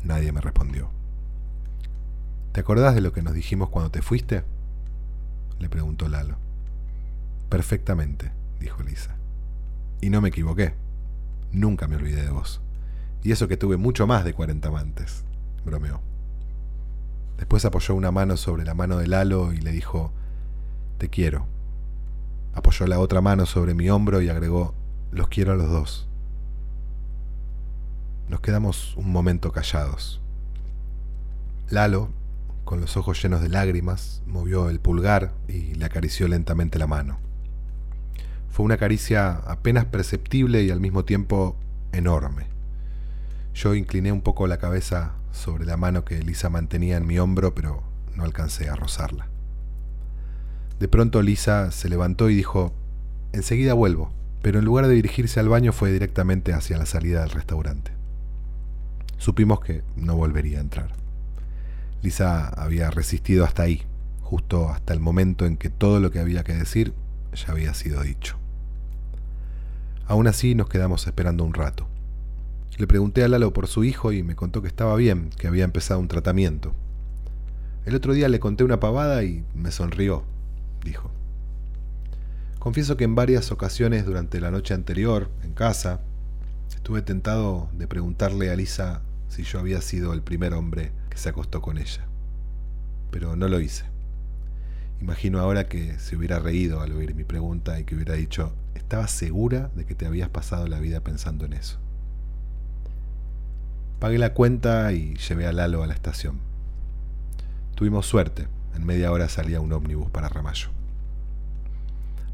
[0.02, 0.90] Nadie me respondió.
[2.52, 4.44] ¿Te acordás de lo que nos dijimos cuando te fuiste?
[5.58, 6.36] le preguntó Lalo.
[7.48, 9.16] Perfectamente, dijo Lisa.
[10.00, 10.74] Y no me equivoqué.
[11.52, 12.60] Nunca me olvidé de vos.
[13.22, 15.24] Y eso que tuve mucho más de 40 amantes,
[15.64, 16.00] bromeó.
[17.36, 20.12] Después apoyó una mano sobre la mano de Lalo y le dijo,
[20.98, 21.46] Te quiero.
[22.54, 24.74] Apoyó la otra mano sobre mi hombro y agregó,
[25.10, 26.08] Los quiero a los dos.
[28.28, 30.20] Nos quedamos un momento callados.
[31.68, 32.10] Lalo,
[32.64, 37.18] con los ojos llenos de lágrimas, movió el pulgar y le acarició lentamente la mano.
[38.50, 41.56] Fue una caricia apenas perceptible y al mismo tiempo
[41.92, 42.46] enorme.
[43.52, 47.54] Yo incliné un poco la cabeza sobre la mano que Lisa mantenía en mi hombro,
[47.54, 47.82] pero
[48.14, 49.28] no alcancé a rozarla.
[50.78, 52.72] De pronto Lisa se levantó y dijo,
[53.32, 54.12] enseguida vuelvo,
[54.42, 57.92] pero en lugar de dirigirse al baño fue directamente hacia la salida del restaurante.
[59.18, 60.90] Supimos que no volvería a entrar.
[62.02, 63.82] Lisa había resistido hasta ahí,
[64.20, 66.94] justo hasta el momento en que todo lo que había que decir
[67.34, 68.36] ya había sido dicho.
[70.06, 71.88] Aún así nos quedamos esperando un rato.
[72.76, 75.62] Le pregunté a Lalo por su hijo y me contó que estaba bien, que había
[75.62, 76.74] empezado un tratamiento.
[77.84, 80.24] El otro día le conté una pavada y me sonrió,
[80.82, 81.10] dijo.
[82.58, 86.00] Confieso que en varias ocasiones durante la noche anterior, en casa,
[86.74, 91.28] estuve tentado de preguntarle a Lisa si yo había sido el primer hombre que se
[91.28, 92.04] acostó con ella.
[93.12, 93.84] Pero no lo hice.
[95.00, 99.06] Imagino ahora que se hubiera reído al oír mi pregunta y que hubiera dicho, estaba
[99.06, 101.83] segura de que te habías pasado la vida pensando en eso.
[104.04, 106.38] Pagué la cuenta y llevé a Lalo a la estación.
[107.74, 110.68] Tuvimos suerte, en media hora salía un ómnibus para Ramallo.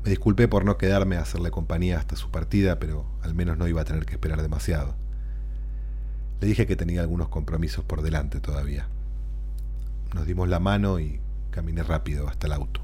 [0.03, 3.69] Me disculpé por no quedarme a hacerle compañía hasta su partida, pero al menos no
[3.69, 4.97] iba a tener que esperar demasiado.
[6.41, 8.89] Le dije que tenía algunos compromisos por delante todavía.
[10.13, 11.21] Nos dimos la mano y
[11.53, 12.81] caminé rápido hasta el auto.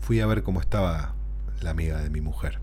[0.00, 1.12] Fui a ver cómo estaba
[1.60, 2.58] la amiga de mi mujer.